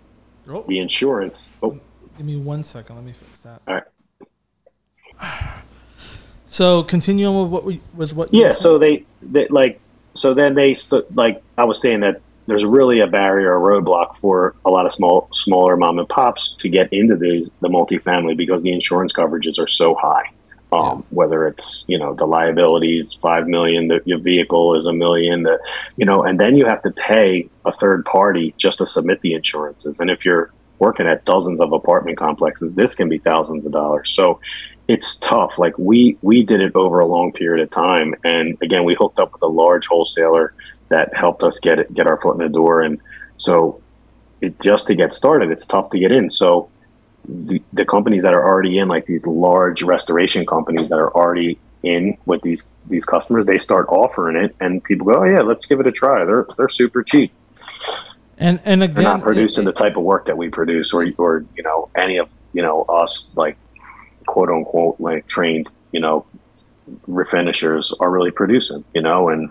[0.47, 0.65] oh.
[0.67, 1.51] the insurance.
[1.63, 1.79] Oh.
[2.17, 2.95] Give me one second.
[2.97, 3.61] Let me fix that.
[3.67, 3.83] All right.
[6.51, 8.33] So continue on with what we with what.
[8.33, 8.53] Yeah.
[8.53, 9.79] So they, they like
[10.15, 14.17] so then they st- like I was saying that there's really a barrier, a roadblock
[14.17, 18.35] for a lot of small smaller mom and pops to get into these the multifamily
[18.35, 20.31] because the insurance coverages are so high.
[20.71, 21.01] Um, yeah.
[21.11, 25.59] Whether it's you know the liabilities five million, the, your vehicle is a million, the
[25.97, 29.33] you know, and then you have to pay a third party just to submit the
[29.35, 29.99] insurances.
[29.99, 34.11] And if you're working at dozens of apartment complexes, this can be thousands of dollars.
[34.11, 34.39] So
[34.89, 35.59] it's tough.
[35.59, 39.19] Like we we did it over a long period of time, and again, we hooked
[39.19, 40.53] up with a large wholesaler
[40.89, 42.81] that helped us get it get our foot in the door.
[42.81, 42.99] And
[43.37, 43.81] so,
[44.41, 46.31] it just to get started, it's tough to get in.
[46.31, 46.71] So
[47.27, 51.59] the, the companies that are already in, like these large restoration companies that are already
[51.83, 55.67] in with these these customers, they start offering it, and people go, "Oh yeah, let's
[55.67, 57.31] give it a try." They're they're super cheap.
[58.39, 61.05] And and again, they're not producing it, the type of work that we produce, or
[61.19, 63.55] or you know any of you know us like
[64.29, 66.25] quote unquote like trained you know
[67.07, 68.83] refinishers are really producing.
[68.93, 69.49] You know, and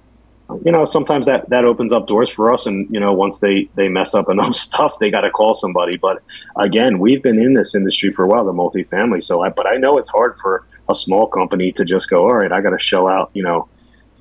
[0.64, 2.66] you know, sometimes that that opens up doors for us.
[2.66, 5.96] And you know, once they they mess up enough stuff, they got to call somebody.
[5.96, 6.22] But
[6.56, 9.22] again, we've been in this industry for a while, the multifamily.
[9.22, 12.34] So, I, but I know it's hard for a small company to just go, all
[12.34, 13.68] right, I got to shell out, you know,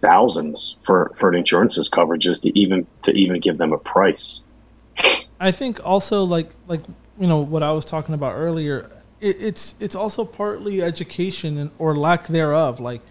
[0.02, 4.44] thousands for for an insurances coverages to even to even give them a price.
[5.40, 6.82] I think also like like
[7.20, 8.92] you know what I was talking about earlier.
[9.20, 12.80] It, it's it's also partly education and or lack thereof.
[12.80, 13.02] Like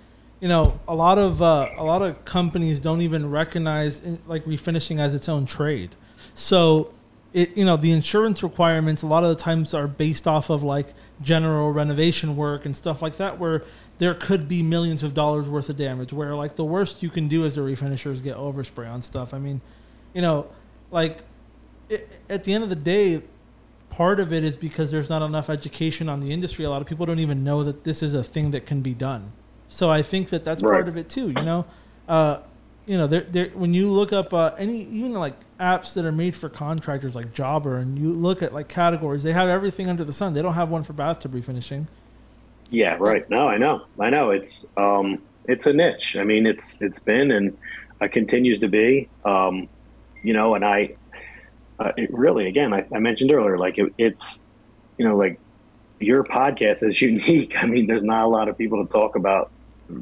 [0.41, 4.45] you know, a lot of uh, a lot of companies don't even recognize in, like
[4.45, 5.97] refinishing as its own trade.
[6.35, 6.93] So,
[7.33, 10.63] it you know the insurance requirements a lot of the times are based off of
[10.63, 10.89] like
[11.23, 13.65] general renovation work and stuff like that, where
[13.99, 16.13] there could be millions of dollars worth of damage.
[16.13, 19.33] Where like the worst you can do as a refinisher is get overspray on stuff.
[19.33, 19.63] I mean,
[20.13, 20.47] you know,
[20.91, 21.21] like
[21.89, 23.23] it, at the end of the day,
[23.91, 26.65] part of it is because there's not enough education on the industry.
[26.65, 28.95] A lot of people don't even know that this is a thing that can be
[28.95, 29.33] done.
[29.69, 30.73] So I think that that's right.
[30.73, 31.29] part of it too.
[31.29, 31.67] You know,
[32.09, 32.41] uh,
[32.87, 36.37] you know, there, when you look up uh, any even like apps that are made
[36.37, 40.13] for contractors like Jobber, and you look at like categories, they have everything under the
[40.13, 40.35] sun.
[40.35, 41.87] They don't have one for bathtub refinishing.
[42.71, 43.29] Yeah, right.
[43.29, 44.31] No, I know, I know.
[44.31, 46.17] It's um, it's a niche.
[46.17, 47.57] I mean, it's it's been and
[48.01, 49.09] uh, continues to be.
[49.25, 49.69] Um,
[50.23, 50.97] you know, and I,
[51.79, 54.43] uh, it really, again, I, I mentioned earlier, like it, it's,
[54.99, 55.39] you know, like
[56.01, 57.55] your podcast is unique.
[57.57, 59.51] I mean, there's not a lot of people to talk about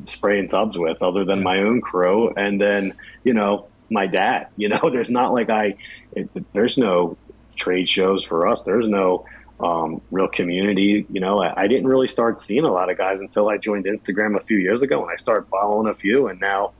[0.07, 2.33] spraying tubs with other than my own crew.
[2.37, 5.77] And then you know my dad you know there's not like i
[6.13, 7.17] it, there's no
[7.57, 8.63] trade shows for us.
[8.63, 9.27] There's no
[9.61, 11.41] um, real community you know.
[11.41, 14.43] I, I, didn't really start seeing a lot of guys until i joined instagram a
[14.45, 16.27] few years ago and i started following a few.
[16.27, 16.73] And now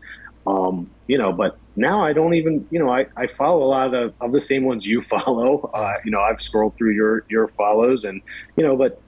[0.47, 3.87] Um, you know, but now I don't even, you know, I, I follow a lot
[3.87, 5.71] of the, of the same ones you follow.
[5.73, 8.21] Uh, you know, I've scrolled through your, your follows and,
[8.57, 9.01] you know, but,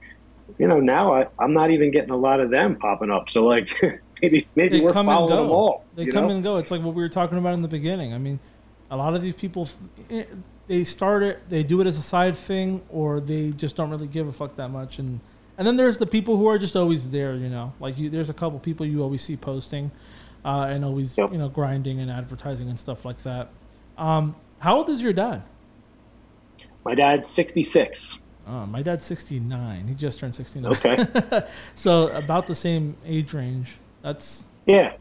[0.57, 3.29] you know, now I, I'm not even getting a lot of them popping up.
[3.29, 3.69] So like
[4.21, 5.43] maybe, maybe They we're come and following go.
[5.43, 5.85] them all.
[5.95, 6.35] They come know?
[6.35, 6.57] and go.
[6.57, 8.13] It's like what we were talking about in the beginning.
[8.13, 8.39] I mean,
[8.89, 9.69] a lot of these people,
[10.09, 10.25] eh,
[10.67, 14.07] they start it, they do it as a side thing, or they just don't really
[14.07, 14.99] give a fuck that much.
[14.99, 15.19] And
[15.57, 17.35] and then there's the people who are just always there.
[17.35, 19.91] You know, like you, there's a couple people you always see posting,
[20.47, 21.33] uh, and always Yep.
[21.33, 23.49] you know grinding and advertising and stuff like that.
[23.97, 25.43] Um, how old is your dad?
[26.85, 28.23] My dad's 66.
[28.47, 29.87] Uh, my dad's 69.
[29.87, 30.71] He just turned 69.
[30.71, 31.05] Okay.
[31.75, 33.77] so about the same age range.
[34.01, 34.93] That's yeah.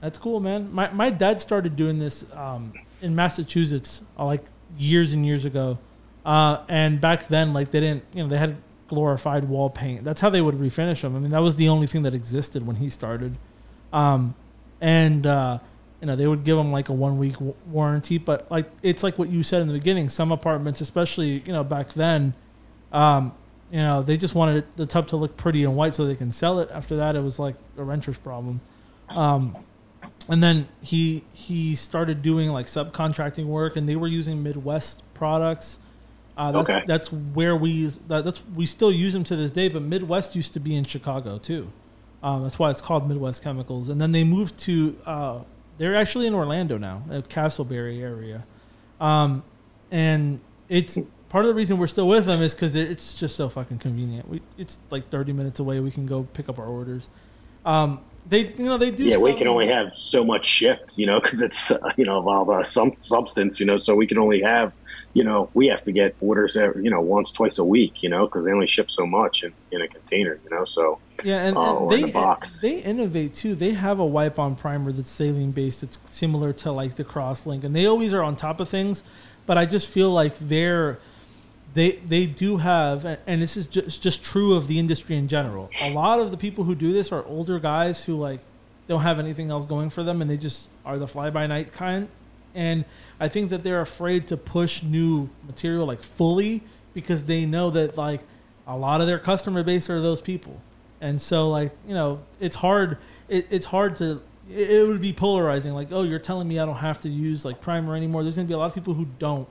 [0.00, 0.72] That's cool, man.
[0.72, 2.72] My my dad started doing this um,
[3.02, 4.44] in Massachusetts uh, like
[4.78, 5.78] years and years ago,
[6.24, 8.56] uh, and back then, like they didn't, you know, they had
[8.88, 10.04] glorified wall paint.
[10.04, 11.14] That's how they would refinish them.
[11.14, 13.36] I mean, that was the only thing that existed when he started,
[13.92, 14.34] um,
[14.80, 15.58] and uh,
[16.00, 18.18] you know they would give them like a one week w- warranty.
[18.18, 20.08] But like it's like what you said in the beginning.
[20.08, 22.34] Some apartments, especially you know back then,
[22.92, 23.32] um,
[23.70, 26.32] you know they just wanted the tub to look pretty and white so they can
[26.32, 26.68] sell it.
[26.72, 28.60] After that, it was like a renter's problem.
[29.08, 29.56] Um,
[30.28, 35.78] and then he he started doing like subcontracting work, and they were using Midwest products.
[36.36, 36.82] Uh, that's Okay.
[36.86, 39.68] that's where we that, that's we still use them to this day.
[39.68, 41.72] But Midwest used to be in Chicago too.
[42.22, 43.88] Um, that's why it's called Midwest Chemicals.
[43.88, 45.40] And then they moved to uh,
[45.78, 48.44] they're actually in Orlando now, Casselberry area.
[49.00, 49.44] Um,
[49.90, 53.48] and it's part of the reason we're still with them is because it's just so
[53.48, 54.28] fucking convenient.
[54.28, 55.80] We it's like thirty minutes away.
[55.80, 57.08] We can go pick up our orders.
[57.64, 59.04] Um, they you know they do.
[59.04, 62.18] Yeah, we can only have so much shipped, you know, because it's uh, you know
[62.18, 64.72] of all the some substance, you know, so we can only have,
[65.18, 68.08] you know, we have to get orders, every, you know, once twice a week, you
[68.08, 70.64] know, because they only ship so much in, in a container, you know.
[70.64, 72.60] So Yeah, and, uh, and or in they box.
[72.60, 73.56] they innovate too.
[73.56, 75.82] They have a wipe on primer that's silane based.
[75.82, 79.02] It's similar to like the Crosslink, and they always are on top of things.
[79.44, 80.98] But I just feel like they're
[81.74, 85.68] they they do have, and this is just just true of the industry in general.
[85.82, 88.38] A lot of the people who do this are older guys who like
[88.86, 91.72] don't have anything else going for them, and they just are the fly by night
[91.72, 92.06] kind.
[92.58, 92.84] And
[93.20, 97.96] I think that they're afraid to push new material like fully because they know that
[97.96, 98.22] like
[98.66, 100.60] a lot of their customer base are those people.
[101.00, 105.12] And so like you know it's hard it, it's hard to it, it would be
[105.12, 108.24] polarizing like oh you're telling me i don't have to use like primer anymore.
[108.24, 109.46] There's to be a lot of people who don't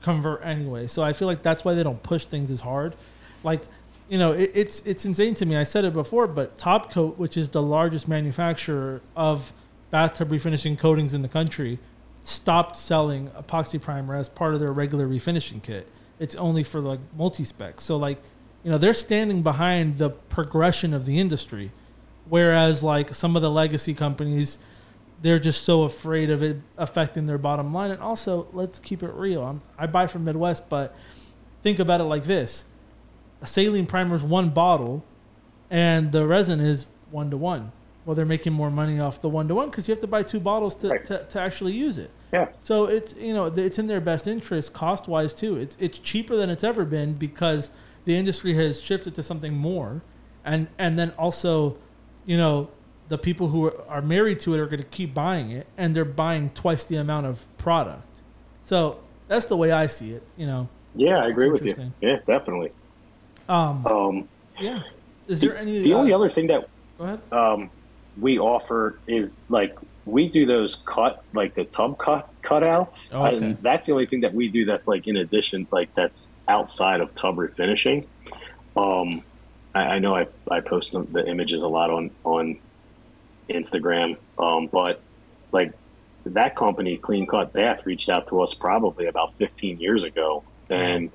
[0.00, 0.88] convert anyway.
[0.88, 2.96] So i feel like that's why they don't push things as hard.
[3.44, 3.60] Like
[4.08, 5.54] you know it, it's it's insane to me.
[5.54, 9.52] I said it before but top coat which is the largest manufacturer of
[9.92, 11.78] bathtub refinishing coatings in the country
[12.22, 15.86] stopped selling epoxy primer as part of their regular refinishing kit.
[16.18, 17.80] It's only for like multi-spec.
[17.80, 18.18] So like
[18.62, 21.72] you know they're standing behind the progression of the industry
[22.28, 24.58] whereas like some of the legacy companies
[25.20, 27.90] they're just so afraid of it affecting their bottom line.
[27.90, 29.42] And also let's keep it real.
[29.42, 30.94] I'm, i buy from midwest but
[31.62, 32.64] think about it like this.
[33.40, 35.04] A silane primer is one bottle
[35.70, 37.72] and the resin is one to one
[38.04, 40.22] well they're making more money off the one to one because you have to buy
[40.22, 41.04] two bottles to, Right.
[41.04, 44.72] to, to actually use it yeah, so it's you know it's in their best interest
[44.72, 45.58] cost wise too.
[45.58, 47.68] It's it's cheaper than it's ever been because
[48.06, 50.00] the industry has shifted to something more,
[50.42, 51.76] and and then also,
[52.24, 52.70] you know,
[53.10, 56.06] the people who are, married to it are going to keep buying it, and they're
[56.06, 58.22] buying twice the amount of product.
[58.62, 60.22] So that's the way I see it.
[60.38, 60.68] You know.
[60.94, 61.92] yeah, I agree with you.
[62.00, 62.72] Yeah, definitely.
[63.46, 63.86] Um.
[63.86, 64.80] Um, Yeah.
[65.28, 65.82] Is there any?
[65.82, 67.20] the uh, only other thing that Go ahead.
[67.30, 67.68] um,
[68.20, 73.10] we offer is like we do those cut like the tub cut cutouts.
[73.14, 73.36] Oh, okay.
[73.36, 77.00] and that's the only thing that we do that's like in addition like that's outside
[77.00, 78.06] of tub refinishing.
[78.76, 79.22] Um
[79.74, 82.58] i, I know i i post some, the images a lot on on
[83.48, 85.00] instagram um but
[85.50, 85.72] like
[86.24, 90.42] that company clean cut bath reached out to us probably about 15 years ago.
[90.70, 91.10] And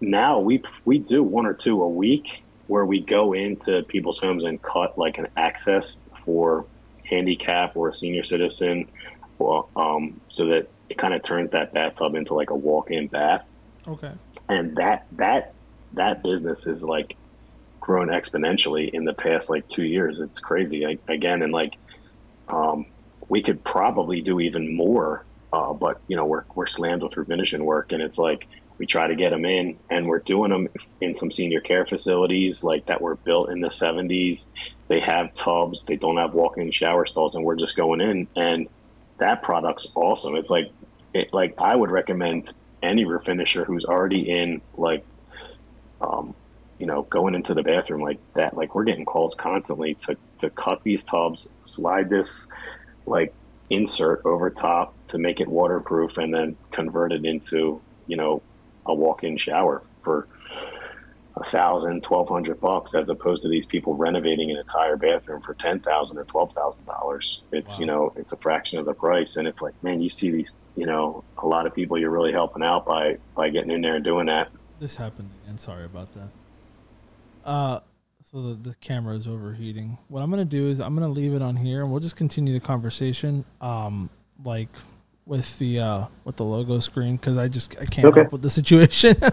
[0.00, 4.44] now we we do one or two a week where we go into people's homes
[4.44, 6.66] and cut like an access for
[7.04, 8.88] handicap or a senior citizen,
[9.38, 13.44] well, um, so that it kind of turns that bathtub into like a walk-in bath,
[13.88, 14.12] Okay.
[14.48, 15.54] and that that
[15.94, 17.16] that business is like
[17.80, 20.18] grown exponentially in the past like two years.
[20.18, 21.74] It's crazy I, again, and like
[22.48, 22.86] um,
[23.28, 27.60] we could probably do even more, uh, but you know we're we're slammed with refinishing
[27.60, 28.46] work, and it's like
[28.78, 30.68] we try to get them in and we're doing them
[31.00, 34.48] in some senior care facilities like that were built in the 70s
[34.88, 38.68] they have tubs they don't have walk-in shower stalls and we're just going in and
[39.18, 40.36] that product's awesome.
[40.36, 40.70] It's like
[41.14, 42.52] it, like i would recommend
[42.82, 45.04] any refinisher who's already in like
[46.00, 46.34] um
[46.78, 48.56] you know going into the bathroom like that.
[48.56, 52.48] Like we're getting calls constantly to to cut these tubs slide this
[53.06, 53.32] like
[53.70, 58.42] insert over top to make it waterproof and then convert it into, you know,
[58.88, 60.28] a walk-in shower for
[61.36, 65.54] a thousand, twelve hundred bucks, as opposed to these people renovating an entire bathroom for
[65.54, 67.42] ten thousand or twelve thousand dollars.
[67.52, 67.80] It's wow.
[67.80, 70.52] you know it's a fraction of the price, and it's like man, you see these
[70.76, 73.96] you know a lot of people you're really helping out by by getting in there
[73.96, 74.50] and doing that.
[74.80, 75.58] This happened again.
[75.58, 76.28] Sorry about that.
[77.44, 77.80] Uh,
[78.30, 79.98] so the the camera is overheating.
[80.08, 82.54] What I'm gonna do is I'm gonna leave it on here, and we'll just continue
[82.54, 83.44] the conversation.
[83.60, 84.08] Um,
[84.42, 84.70] like
[85.26, 88.20] with the uh with the logo screen because I just I can't okay.
[88.20, 89.16] help with the situation.
[89.20, 89.28] yeah,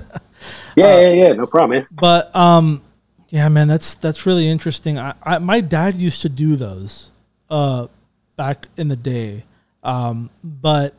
[0.86, 1.88] uh, yeah, yeah, no problem, man.
[1.92, 2.82] But um,
[3.30, 4.98] yeah, man, that's that's really interesting.
[4.98, 7.12] I, I my dad used to do those
[7.50, 7.88] uh
[8.36, 9.46] back in the day,
[9.84, 10.96] um, but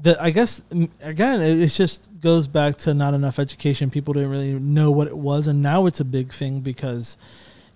[0.00, 0.62] the I guess
[1.00, 3.90] again it, it just goes back to not enough education.
[3.90, 7.16] People didn't really know what it was, and now it's a big thing because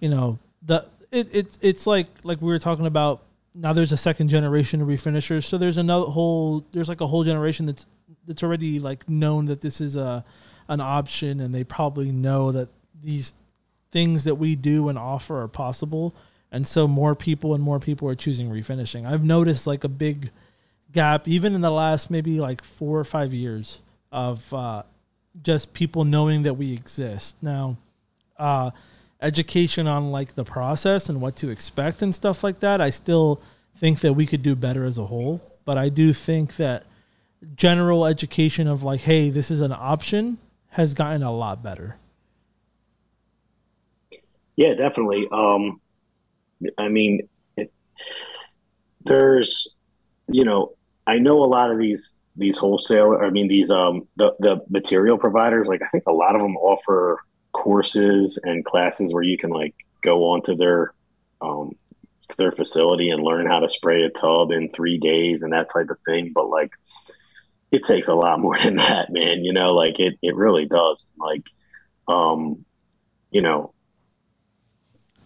[0.00, 3.22] you know the it, it it's like like we were talking about
[3.56, 5.44] now there's a second generation of refinishers.
[5.44, 7.86] So there's another whole there's like a whole generation that's
[8.26, 10.24] that's already like known that this is a
[10.68, 12.68] an option and they probably know that
[13.02, 13.34] these
[13.92, 16.14] things that we do and offer are possible.
[16.52, 19.06] And so more people and more people are choosing refinishing.
[19.06, 20.30] I've noticed like a big
[20.92, 23.82] gap even in the last maybe like four or five years
[24.12, 24.82] of uh,
[25.42, 27.36] just people knowing that we exist.
[27.42, 27.76] Now
[28.38, 28.70] uh,
[29.20, 33.40] education on like the process and what to expect and stuff like that, I still
[33.76, 35.40] think that we could do better as a whole.
[35.64, 36.84] But I do think that
[37.54, 40.38] general education of like, hey, this is an option
[40.70, 41.96] has gotten a lot better.
[44.56, 45.26] Yeah, definitely.
[45.30, 45.80] Um,
[46.78, 47.72] I mean, it,
[49.04, 49.74] there's,
[50.28, 50.72] you know,
[51.06, 53.18] I know a lot of these these wholesale.
[53.20, 55.66] I mean, these um the the material providers.
[55.68, 57.20] Like, I think a lot of them offer
[57.66, 60.94] courses and classes where you can like go onto their
[61.40, 61.72] um,
[62.38, 65.90] their facility and learn how to spray a tub in three days and that type
[65.90, 66.30] of thing.
[66.32, 66.70] But like,
[67.72, 69.44] it takes a lot more than that, man.
[69.44, 71.06] You know, like it it really does.
[71.18, 71.42] Like,
[72.06, 72.64] um,
[73.32, 73.74] you know,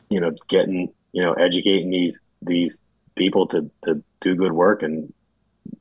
[0.09, 2.79] you know, getting you know, educating these these
[3.17, 5.13] people to to do good work and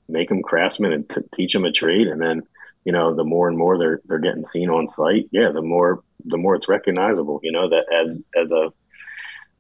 [0.09, 2.41] make them craftsmen and t- teach them a trade, and then
[2.83, 6.03] you know, the more and more they're they're getting seen on site, yeah, the more
[6.25, 8.71] the more it's recognizable, you know, that as as a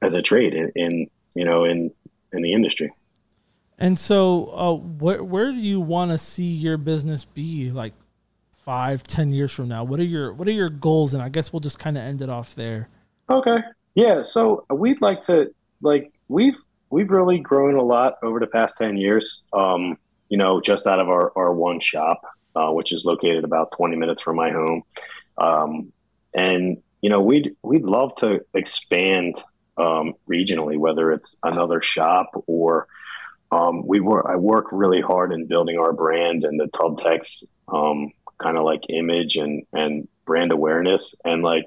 [0.01, 1.91] as a trade in, in you know in
[2.31, 2.91] in the industry.
[3.77, 7.93] And so, uh, where where do you want to see your business be like
[8.51, 9.83] five, ten years from now?
[9.83, 11.13] What are your what are your goals?
[11.13, 12.89] And I guess we'll just kind of end it off there.
[13.29, 13.59] Okay.
[13.95, 14.21] Yeah.
[14.21, 16.57] So we'd like to like we've
[16.89, 19.43] we've really grown a lot over the past ten years.
[19.53, 19.97] Um,
[20.27, 22.21] you know, just out of our our one shop,
[22.55, 24.83] uh, which is located about twenty minutes from my home.
[25.37, 25.93] Um,
[26.33, 29.35] and you know we'd we'd love to expand
[29.77, 32.87] um, regionally, whether it's another shop or
[33.51, 34.25] um, we work.
[34.29, 38.11] I work really hard in building our brand and the Tub Teks um,
[38.41, 41.65] kind of like image and and brand awareness and like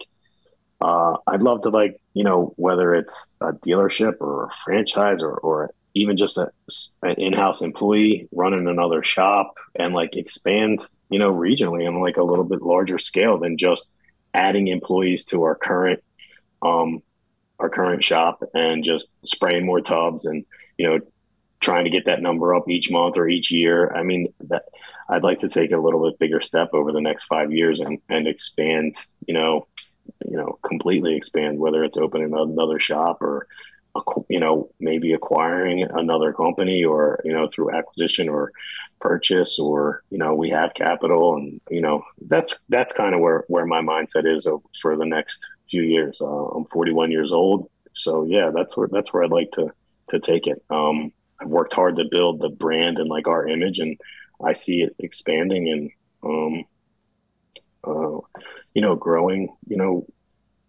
[0.81, 5.35] uh, I'd love to like you know whether it's a dealership or a franchise or
[5.35, 6.51] or even just a,
[7.03, 12.25] an in-house employee running another shop and like expand you know regionally on like a
[12.25, 13.87] little bit larger scale than just
[14.35, 16.03] adding employees to our current
[16.63, 17.03] um,
[17.59, 20.45] our current shop and just spraying more tubs and
[20.79, 21.01] you know
[21.61, 23.93] trying to get that number up each month or each year.
[23.95, 24.65] I mean that
[25.09, 27.99] I'd like to take a little bit bigger step over the next five years and
[28.09, 28.97] and expand.
[29.27, 29.67] You know,
[30.25, 33.47] you know, completely expand whether it's opening another shop or
[34.29, 38.51] you know maybe acquiring another company or you know through acquisition or
[39.01, 43.45] purchase or you know we have capital and you know that's that's kind of where
[43.49, 44.47] where my mindset is
[44.81, 46.21] for the next few years.
[46.21, 49.69] Uh, i'm 41 years old so yeah that's where that's where i'd like to
[50.09, 50.63] to take it.
[50.71, 53.99] Um i've worked hard to build the brand and like our image and
[54.43, 55.91] i see it expanding and
[56.25, 56.65] um
[57.85, 58.21] uh
[58.75, 60.07] you know growing you know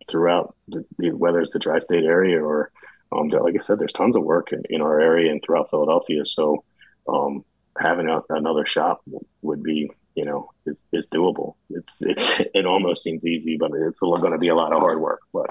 [0.09, 2.71] throughout the, whether it's the tri-state area or
[3.13, 6.25] um, like I said, there's tons of work in, in our area and throughout Philadelphia.
[6.25, 6.63] So
[7.07, 7.43] um,
[7.79, 9.01] having a, another shop
[9.41, 11.55] would be, you know, is, doable.
[11.69, 14.99] It's it's it almost seems easy, but it's going to be a lot of hard
[14.99, 15.21] work.
[15.31, 15.49] But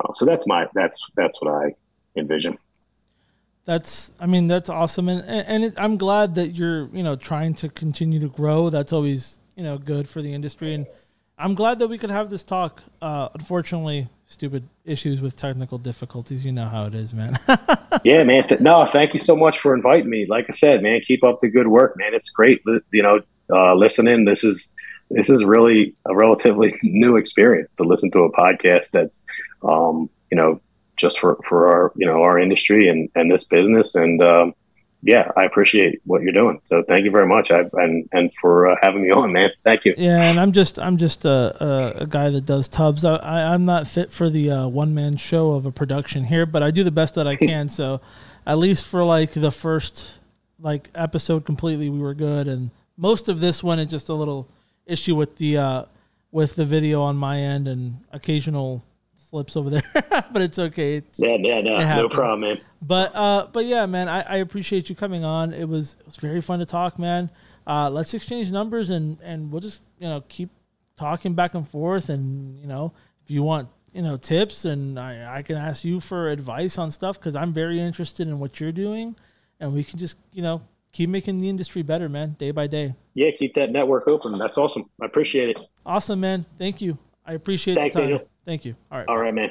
[0.00, 1.74] uh, so that's my that's that's what I
[2.16, 2.58] envision.
[3.64, 7.54] That's I mean that's awesome, and and it, I'm glad that you're you know trying
[7.56, 8.70] to continue to grow.
[8.70, 10.86] That's always you know good for the industry and
[11.38, 12.82] I'm glad that we could have this talk.
[13.02, 16.44] Uh, unfortunately, stupid issues with technical difficulties.
[16.44, 17.38] You know how it is, man.
[18.04, 18.46] yeah, man.
[18.60, 20.26] No, thank you so much for inviting me.
[20.28, 22.14] Like I said, man, keep up the good work, man.
[22.14, 22.62] It's great.
[22.92, 23.20] You know,
[23.52, 24.24] uh, listening.
[24.24, 24.70] This is
[25.10, 29.24] this is really a relatively new experience to listen to a podcast that's,
[29.62, 30.60] um, you know,
[30.96, 34.22] just for for our you know our industry and and this business and.
[34.22, 34.54] Um,
[35.04, 36.62] yeah, I appreciate what you're doing.
[36.66, 37.50] So thank you very much.
[37.50, 39.50] I, and and for uh, having me on, man.
[39.62, 39.94] Thank you.
[39.98, 43.04] Yeah, and I'm just I'm just a, a, a guy that does tubs.
[43.04, 46.46] I, I am not fit for the uh, one man show of a production here,
[46.46, 47.68] but I do the best that I can.
[47.68, 48.00] so
[48.46, 50.14] at least for like the first
[50.58, 54.48] like episode completely, we were good, and most of this one is just a little
[54.86, 55.84] issue with the uh,
[56.32, 58.82] with the video on my end and occasional
[59.34, 59.82] slips over there,
[60.32, 60.96] but it's okay.
[60.96, 62.60] It's, yeah, yeah, no, no problem, man.
[62.80, 65.52] But uh, but yeah, man, I, I appreciate you coming on.
[65.52, 67.30] It was it was very fun to talk, man.
[67.66, 70.50] Uh, let's exchange numbers and and we'll just you know keep
[70.96, 72.08] talking back and forth.
[72.08, 72.92] And you know
[73.24, 76.90] if you want you know tips and I, I can ask you for advice on
[76.92, 79.16] stuff because I'm very interested in what you're doing,
[79.58, 80.62] and we can just you know
[80.92, 82.94] keep making the industry better, man, day by day.
[83.14, 84.38] Yeah, keep that network open.
[84.38, 84.88] That's awesome.
[85.02, 85.60] I appreciate it.
[85.84, 86.46] Awesome, man.
[86.56, 86.98] Thank you.
[87.26, 88.10] I appreciate Thanks, the time.
[88.10, 88.28] Daniel.
[88.44, 88.74] Thank you.
[88.90, 89.08] All right.
[89.08, 89.50] All right, man.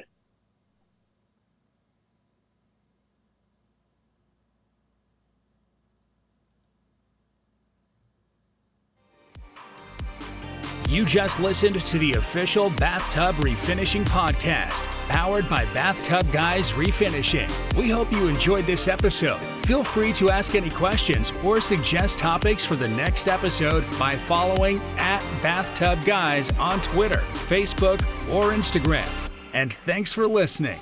[10.93, 17.51] You just listened to the official Bathtub Refinishing Podcast, powered by Bathtub Guys Refinishing.
[17.75, 19.39] We hope you enjoyed this episode.
[19.65, 24.79] Feel free to ask any questions or suggest topics for the next episode by following
[24.97, 27.99] at Bathtub Guys on Twitter, Facebook,
[28.31, 29.09] or Instagram.
[29.51, 30.79] And thanks for listening.